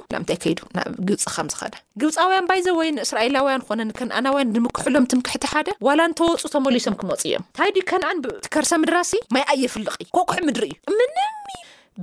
ብ 2.49 2.54
ወይ 2.80 2.89
እስራኤላውያን 3.06 3.63
ኮነ 3.67 3.80
ንከነኣናውያን 3.89 4.51
ንምክሕሎም 4.56 5.08
ትምክሕቲ 5.13 5.43
ሓደ 5.54 5.67
ዋላ 5.88 5.99
ንተወፁ 6.12 6.43
ተመሊሶም 6.56 6.95
ክመፅ 7.01 7.21
እዮም 7.30 7.45
ንታይ 7.51 7.71
ድ 7.75 7.80
ከነኣን 7.91 8.21
ብትከርሰ 8.25 8.71
ምድራ 8.84 8.97
ሲ 9.12 9.21
ማይ 9.36 9.45
ኣየፍልቕ 9.54 9.93
ዩ 10.04 10.12
ኮኩሕ 10.17 10.39
ምድሪ 10.47 10.71
እዩ 10.91 10.95
ምን 10.99 11.12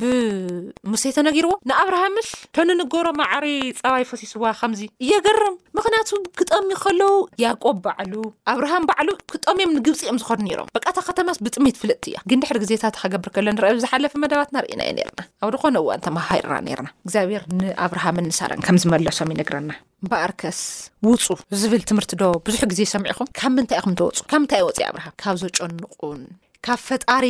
ብሙሴ 0.01 1.03
ተነጊርዎ 1.17 1.53
ንኣብርሃምስ 1.69 2.29
ተንንጎሮማዓሪ 2.57 3.47
ፀባይ 3.81 4.05
ፈሲስዋ 4.11 4.45
ከምዚ 4.61 4.81
እየገርም 5.05 5.55
ምክንያቱ 5.79 6.11
ክጠሚ 6.39 6.69
ከለዉ 6.85 7.11
ያቆብ 7.45 7.77
ባዕሉ 7.85 8.15
ኣብርሃም 8.53 8.85
ባዕሉ 8.91 9.09
ክጠምዮም 9.35 9.73
ንግብፂ 9.77 10.01
እኦም 10.07 10.19
ዝኸኑ 10.23 10.41
ኒሮም 10.49 10.71
በቃታ 10.77 10.97
ከተማስ 11.09 11.39
ብጥሜት 11.47 11.77
ፍልጥቲ 11.83 12.07
እያ 12.13 12.19
ግን 12.31 12.41
ድሕሪ 12.45 12.59
ግዜታት 12.65 12.97
ከገብር 13.03 13.31
ከሎ 13.37 13.47
ን 13.57 13.79
ዝሓለፈ 13.85 14.13
መደባትናርኢና 14.25 14.81
እዩ 14.89 14.97
ነርና 14.99 15.21
ኣብ 15.45 15.51
ዶኮነ 15.57 15.77
እዋንተመሃርና 15.85 16.59
ና 16.87 16.89
እግዚኣብሔር 17.07 17.43
ንኣብርሃም 17.63 18.19
ንሳረን 18.29 18.63
ከም 18.67 18.79
ዝመለሶም 18.85 19.33
ይነግረና 19.35 19.71
እበኣር 20.05 20.33
ከስ 20.43 20.61
ውፁ 21.09 21.27
ዝብል 21.63 21.83
ትምህርቲ 21.91 22.13
ዶ 22.23 22.27
ብዙሕ 22.49 22.63
ግዜ 22.73 22.81
ሰሚዒኹም 22.95 23.29
ካብ 23.41 23.53
ምንታይ 23.59 23.81
ኩም 23.87 23.97
ተወፁካብ 24.03 24.41
ምንታይ 24.45 24.63
ወፅ 24.69 24.79
ኣብሃም 24.93 25.15
ካብ 25.25 25.37
ዘጨንቁን 25.45 26.23
ካብ 26.67 26.81
ፈጣሪ 26.91 27.27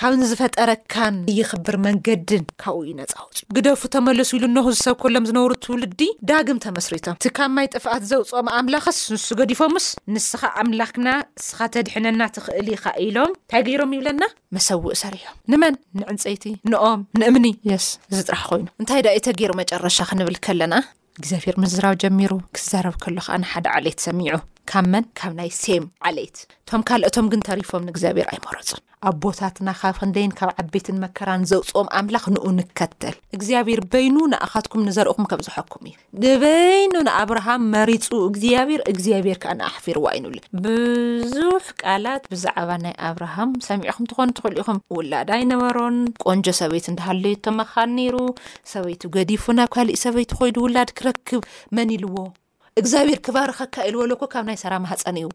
ካብ 0.00 0.14
ንዝፈጠረካን 0.20 1.14
እይኽብር 1.32 1.76
መንገድን 1.84 2.42
ካብኡ 2.62 2.80
ዩ 2.86 2.90
ነፃውፅ 2.98 3.30
እዩ 3.42 3.46
ግደፉ 3.56 3.82
ተመለሱ 3.94 4.30
ኢሉ 4.38 4.44
ንኹ 4.56 4.64
ዝሰብ 4.76 4.94
ከሎም 5.02 5.26
ዝነብሩ 5.28 5.52
ትውልዲ 5.64 6.00
ዳግም 6.30 6.58
ተመስሪቶም 6.64 7.14
እቲ 7.18 7.24
ካብ 7.36 7.50
ማይ 7.56 7.66
ጥፍኣት 7.74 8.02
ዘውፅኦም 8.10 8.48
ኣምላኽስ 8.58 8.98
ንሱ 9.14 9.26
ገዲፎምስ 9.40 9.86
ንስኻ 10.14 10.42
ኣምላክና 10.62 11.08
ስኻ 11.46 11.58
ተድሕነና 11.76 12.20
ትኽእል 12.36 12.68
ኢካ 12.74 12.84
ኢሎም 13.06 13.32
እንታይ 13.40 13.62
ገይሮም 13.68 13.94
ይብለና 13.96 14.22
መሰዊእ 14.56 14.98
ሰርዮም 15.02 15.38
ንመን 15.54 15.76
ንዕንፀይቲ 16.00 16.44
ንኦም 16.72 17.00
ንእምኒ 17.22 17.46
ስ 17.86 17.88
ዝጥራሕ 18.18 18.44
ኮይኑ 18.50 18.66
እንታይ 18.82 19.02
ዳ 19.06 19.14
ኤተገይሩ 19.20 19.52
መጨረሻ 19.62 19.98
ክንብል 20.10 20.36
ከለና 20.48 20.74
እግዚኣብሔር 21.20 21.56
ምዝራብ 21.64 21.94
ጀሚሩ 22.04 22.32
ክዛረብ 22.56 22.96
ከሎ 23.04 23.16
ከዓ 23.28 23.36
ንሓደ 23.44 23.66
ዓሌት 23.76 23.98
ሰሚዑ 24.08 24.34
ካብ 24.70 24.86
መን 24.92 25.04
ካብ 25.18 25.32
ናይ 25.38 25.50
ሴም 25.62 25.84
ዓለይት 26.08 26.36
እቶም 26.64 26.82
ካልኦቶም 26.88 27.26
ግን 27.32 27.40
ተሪፎም 27.48 27.82
ንእግዚኣብሔር 27.88 28.28
ኣይመረፁ 28.32 28.70
ኣብ 29.08 29.16
ቦታትና 29.24 29.68
ካብ 29.80 29.94
ክንደይን 30.00 30.32
ካብ 30.38 30.50
ዓበይትን 30.60 30.96
መከራን 31.02 31.42
ዘውፅኦም 31.50 31.90
ኣምላኽ 31.98 32.24
ንኡ 32.34 32.44
ንከተል 32.56 33.16
እግዚኣብሔር 33.36 33.80
በይኑ 33.92 34.16
ንኣካትኩም 34.32 34.82
ንዘርእኹም 34.86 35.26
ከምዝሐኩም 35.30 35.84
እዩ 35.88 35.94
ንበይኑ 36.22 36.92
ንኣብርሃም 37.08 37.66
መሪፁ 37.74 38.08
እግዚኣብሔር 38.30 38.80
እግዚኣብሔር 38.92 39.38
ከዓ 39.44 39.52
ንኣሕፊርዋ 39.60 40.06
ኢንብሉ 40.20 40.40
ብዙሕ 40.64 41.64
ቃላት 41.82 42.24
ብዛዕባ 42.32 42.70
ናይ 42.84 42.94
ኣብርሃም 43.10 43.52
ሰሚዑኹም 43.68 44.08
ትኾኑ 44.12 44.30
ትኽእል 44.38 44.58
ኢኹም 44.62 44.80
ውላድ 44.96 45.30
ኣይነበሮን 45.36 45.98
ቆንጆ 46.26 46.46
ሰበይት 46.60 46.88
እንናሃለዩ 46.94 47.36
ተመኻን 47.48 47.92
ነይሩ 48.00 48.16
ሰበይቱ 48.74 49.02
ገዲፉናብ 49.18 49.70
ካሊእ 49.76 50.02
ሰበይቲ 50.06 50.30
ኮይዱ 50.40 50.56
ውላድ 50.66 50.92
ክረክብ 51.00 51.44
መን 51.78 51.92
ኢልዎ 51.98 52.18
እግዚኣብሄር 52.80 53.18
ክባርከካ 53.26 53.74
ኢልወለኮ 53.88 54.22
ካብ 54.32 54.44
ናይ 54.48 54.56
ሰራማፀን 54.62 55.16
እዩ 55.20 55.26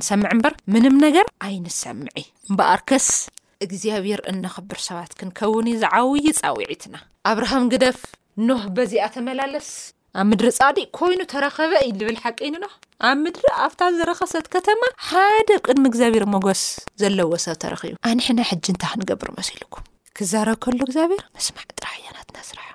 ምዕር 1.03 1.27
ኣይንሰም 1.49 1.99
በኣርከስ 2.59 3.09
እግዚኣብሔር 3.67 4.21
እንኽብር 4.33 4.79
ሰባት 4.91 5.13
ክንከውን 5.21 5.67
ዝዓውይ 5.85 6.25
ፃዊዒትና 6.45 6.95
ኣብርሃም 7.33 7.65
ግደፍ 7.75 7.99
ኖህ 8.49 8.61
በዚኣ 8.77 9.03
ተመላለስ 9.17 9.69
ኣብ 10.17 10.25
ምድሪ 10.29 10.49
ፃዕዲእ 10.59 10.89
ኮይኑ 10.99 11.21
ተረኸበ 11.33 11.71
ዩ 11.87 11.91
ዝብል 12.01 12.17
ሓቂ 12.25 12.39
ኑና 12.53 12.67
ኣብ 13.09 13.17
ምድሪ 13.25 13.47
ኣብታ 13.65 13.81
ዘረኸሰት 13.99 14.47
ከተማ 14.55 14.81
ሓደ 15.09 15.49
ቅድሚ 15.67 15.85
እግዚኣብሔር 15.91 16.25
መጎስ 16.35 16.63
ዘለዎ 17.03 17.31
ሰብ 17.45 17.57
ተረክቡ 17.65 17.93
ኣንሕና 18.11 18.41
ሕጅ 18.51 18.65
እንታ 18.75 18.85
ክንገብር 18.95 19.31
መስሉኩም 19.39 19.87
ክዛረብ 20.19 20.59
ከሉ 20.65 20.79
እግዚኣብሔር 20.89 21.23
መስማዕ 21.37 21.67
ጥራሕ 21.81 21.97
እያናትናስራሕ 22.01 22.67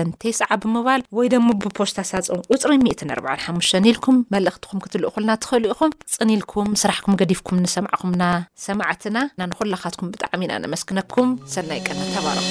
ብምባል 0.62 0.93
ወይ 1.16 1.26
ደማ 1.32 1.48
ብፖስታ 1.64 1.98
ሳፅም 2.10 2.40
ውፅሪ 2.52 2.72
145 2.86 3.86
ኢልኩም 3.92 4.16
መልእክትኩም 4.34 4.82
ክትልእኩልና 4.84 5.30
ትክእሉ 5.44 5.64
ኢኹም 5.74 5.92
ፅኒ 6.14 6.28
ኢልኩም 6.38 6.68
ስራሕኩም 6.82 7.18
ገዲፍኩም 7.22 7.62
ንሰማዕኹምና 7.66 8.24
ሰማዕትና 8.66 9.16
ናንኮላካትኩም 9.42 10.10
ብጣዕሚ 10.14 10.42
ኢና 10.48 10.54
ነመስክነኩም 10.66 11.30
ሰናይ 11.56 11.80
ቀነት 11.88 12.10
ተባርኩ 12.16 12.50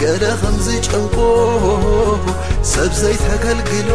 ገዳ 0.00 0.22
ኸምዙ 0.40 0.66
ጨንኮ 0.86 1.16
ሰብዘይተገልግሎ 2.72 3.90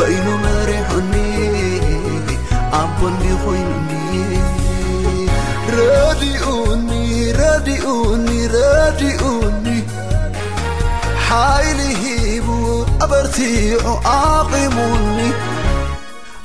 በይኑ 0.00 0.26
መሪሑኒ 0.44 1.14
ዓቦዲ 2.82 3.22
ይኑኒ 3.32 3.90
ረዲኡኒ 5.78 6.88
ረዲኡኒ 7.40 8.28
ረድኡኒ 8.54 9.66
ሓይሊ 11.30 11.80
ሂቡ 12.04 12.48
ኣበርቲዑ 13.06 13.82
ዓቒሙኒ 14.18 15.18